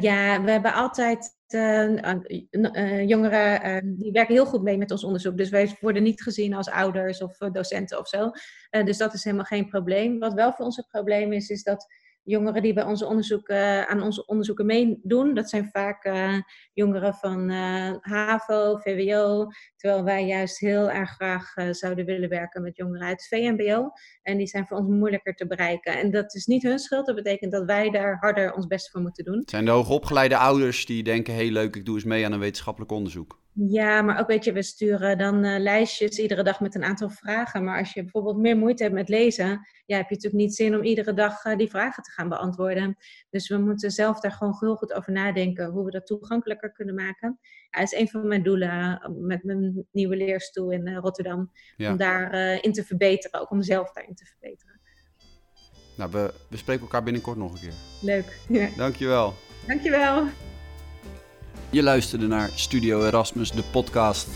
ja, 0.00 0.42
we 0.42 0.50
hebben 0.50 0.74
altijd 0.74 1.37
jongeren 3.06 3.66
uh, 3.66 3.94
die 3.98 4.12
werken 4.12 4.34
heel 4.34 4.46
goed 4.46 4.62
mee 4.62 4.78
met 4.78 4.90
ons 4.90 5.04
onderzoek. 5.04 5.36
Dus 5.36 5.50
wij 5.50 5.76
worden 5.80 6.02
niet 6.02 6.22
gezien 6.22 6.54
als 6.54 6.70
ouders 6.70 7.22
of 7.22 7.36
docenten 7.36 7.98
of 7.98 8.08
zo. 8.08 8.30
dus 8.70 8.96
dat 8.96 9.14
is 9.14 9.24
helemaal 9.24 9.44
geen 9.44 9.68
probleem. 9.68 10.18
Wat 10.18 10.34
wel 10.34 10.52
voor 10.52 10.64
ons 10.64 10.76
een 10.76 10.86
probleem 10.90 11.32
is, 11.32 11.48
is 11.48 11.62
dat 11.62 11.86
jongeren 12.28 12.62
die 12.62 12.72
bij 12.72 12.84
onze 12.84 13.06
onderzoek, 13.06 13.50
aan 13.50 14.02
onze 14.02 14.26
onderzoeken 14.26 14.66
meedoen, 14.66 15.34
dat 15.34 15.48
zijn 15.48 15.68
vaak 15.72 16.10
jongeren 16.72 17.14
van 17.14 17.50
HAVO, 18.00 18.76
VWO, 18.76 19.46
terwijl 19.76 20.04
wij 20.04 20.26
juist 20.26 20.58
heel 20.58 20.90
erg 20.90 21.10
graag 21.10 21.52
zouden 21.70 22.04
willen 22.04 22.28
werken 22.28 22.62
met 22.62 22.76
jongeren 22.76 23.06
uit 23.06 23.26
VMBO. 23.28 23.90
En 24.22 24.36
die 24.36 24.46
zijn 24.46 24.66
voor 24.66 24.76
ons 24.76 24.88
moeilijker 24.88 25.34
te 25.34 25.46
bereiken. 25.46 25.98
En 25.98 26.10
dat 26.10 26.34
is 26.34 26.46
niet 26.46 26.62
hun 26.62 26.78
schuld, 26.78 27.06
dat 27.06 27.14
betekent 27.14 27.52
dat 27.52 27.64
wij 27.64 27.90
daar 27.90 28.16
harder 28.20 28.54
ons 28.54 28.66
best 28.66 28.90
voor 28.90 29.00
moeten 29.00 29.24
doen. 29.24 29.38
Het 29.38 29.50
zijn 29.50 29.64
de 29.64 29.70
hoogopgeleide 29.70 30.36
ouders 30.36 30.86
die 30.86 31.02
denken, 31.02 31.34
heel 31.34 31.50
leuk, 31.50 31.76
ik 31.76 31.84
doe 31.84 31.94
eens 31.94 32.04
mee 32.04 32.24
aan 32.24 32.32
een 32.32 32.38
wetenschappelijk 32.38 32.92
onderzoek. 32.92 33.40
Ja, 33.66 34.02
maar 34.02 34.20
ook 34.20 34.26
weet 34.26 34.44
je, 34.44 34.52
we 34.52 34.62
sturen 34.62 35.18
dan 35.18 35.44
uh, 35.44 35.58
lijstjes 35.58 36.18
iedere 36.18 36.42
dag 36.42 36.60
met 36.60 36.74
een 36.74 36.84
aantal 36.84 37.10
vragen. 37.10 37.64
Maar 37.64 37.78
als 37.78 37.92
je 37.92 38.02
bijvoorbeeld 38.02 38.36
meer 38.36 38.56
moeite 38.56 38.82
hebt 38.82 38.94
met 38.94 39.08
lezen, 39.08 39.48
ja, 39.86 39.96
heb 39.96 40.08
je 40.08 40.14
natuurlijk 40.14 40.42
niet 40.42 40.54
zin 40.54 40.74
om 40.74 40.82
iedere 40.82 41.14
dag 41.14 41.44
uh, 41.44 41.56
die 41.56 41.70
vragen 41.70 42.02
te 42.02 42.10
gaan 42.10 42.28
beantwoorden. 42.28 42.96
Dus 43.30 43.48
we 43.48 43.58
moeten 43.58 43.90
zelf 43.90 44.20
daar 44.20 44.32
gewoon 44.32 44.56
heel 44.60 44.76
goed 44.76 44.92
over 44.92 45.12
nadenken 45.12 45.70
hoe 45.70 45.84
we 45.84 45.90
dat 45.90 46.06
toegankelijker 46.06 46.72
kunnen 46.72 46.94
maken. 46.94 47.38
Ja, 47.70 47.80
dat 47.80 47.92
is 47.92 47.98
een 47.98 48.08
van 48.08 48.26
mijn 48.26 48.42
doelen 48.42 48.68
uh, 48.70 49.08
met 49.18 49.44
mijn 49.44 49.86
nieuwe 49.92 50.16
leerstoel 50.16 50.70
in 50.70 50.96
Rotterdam. 50.96 51.52
Ja. 51.76 51.90
Om 51.90 51.96
daarin 51.96 52.62
in 52.62 52.72
te 52.72 52.84
verbeteren, 52.84 53.40
ook 53.40 53.50
om 53.50 53.62
zelf 53.62 53.92
daarin 53.92 54.14
te 54.14 54.24
verbeteren. 54.24 54.80
Nou, 55.96 56.10
we, 56.10 56.34
we 56.50 56.56
spreken 56.56 56.82
elkaar 56.82 57.02
binnenkort 57.02 57.36
nog 57.36 57.52
een 57.52 57.60
keer. 57.60 57.74
Leuk. 58.02 58.38
Ja. 58.48 58.68
Dankjewel. 58.76 59.34
Dankjewel. 59.66 60.26
Je 61.70 61.82
luisterde 61.82 62.26
naar 62.26 62.50
Studio 62.54 63.06
Erasmus, 63.06 63.50
de 63.50 63.62
podcast. 63.62 64.28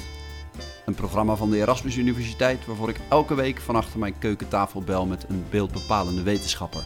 Een 0.84 0.94
programma 0.94 1.36
van 1.36 1.50
de 1.50 1.56
Erasmus 1.56 1.96
Universiteit 1.96 2.66
waarvoor 2.66 2.88
ik 2.88 3.00
elke 3.08 3.34
week 3.34 3.60
van 3.60 3.76
achter 3.76 3.98
mijn 3.98 4.18
keukentafel 4.18 4.80
bel 4.80 5.06
met 5.06 5.24
een 5.28 5.44
beeldbepalende 5.50 6.22
wetenschapper. 6.22 6.82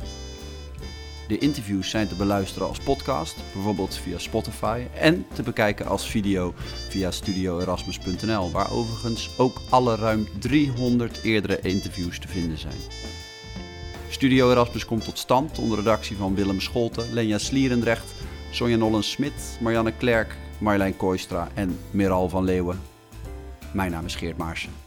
De 1.29 1.39
interviews 1.39 1.91
zijn 1.91 2.09
te 2.09 2.15
beluisteren 2.15 2.69
als 2.69 2.79
podcast, 2.79 3.37
bijvoorbeeld 3.53 3.95
via 3.95 4.19
Spotify, 4.19 4.83
en 4.95 5.27
te 5.35 5.43
bekijken 5.43 5.87
als 5.87 6.11
video 6.11 6.55
via 6.89 7.11
studioerasmus.nl, 7.11 8.51
waar 8.51 8.73
overigens 8.73 9.31
ook 9.37 9.61
alle 9.69 9.95
ruim 9.95 10.29
300 10.39 11.23
eerdere 11.23 11.61
interviews 11.61 12.19
te 12.19 12.29
vinden 12.29 12.59
zijn. 12.59 12.81
Studio 14.09 14.51
Erasmus 14.51 14.85
komt 14.85 15.05
tot 15.05 15.19
stand 15.19 15.59
onder 15.59 15.79
redactie 15.79 16.17
van 16.17 16.35
Willem 16.35 16.61
Scholten, 16.61 17.13
Lenja 17.13 17.39
Slierendrecht, 17.39 18.15
Sonja 18.57 18.77
Nollen-Smit, 18.77 19.59
Marianne 19.61 19.93
Klerk, 19.93 20.35
Marjolein 20.59 20.97
Kooistra 20.97 21.49
en 21.55 21.79
Meral 21.91 22.29
van 22.29 22.45
Leeuwen. 22.45 22.81
Mijn 23.73 23.91
naam 23.91 24.05
is 24.05 24.15
Geert 24.15 24.37
Maarsen. 24.37 24.86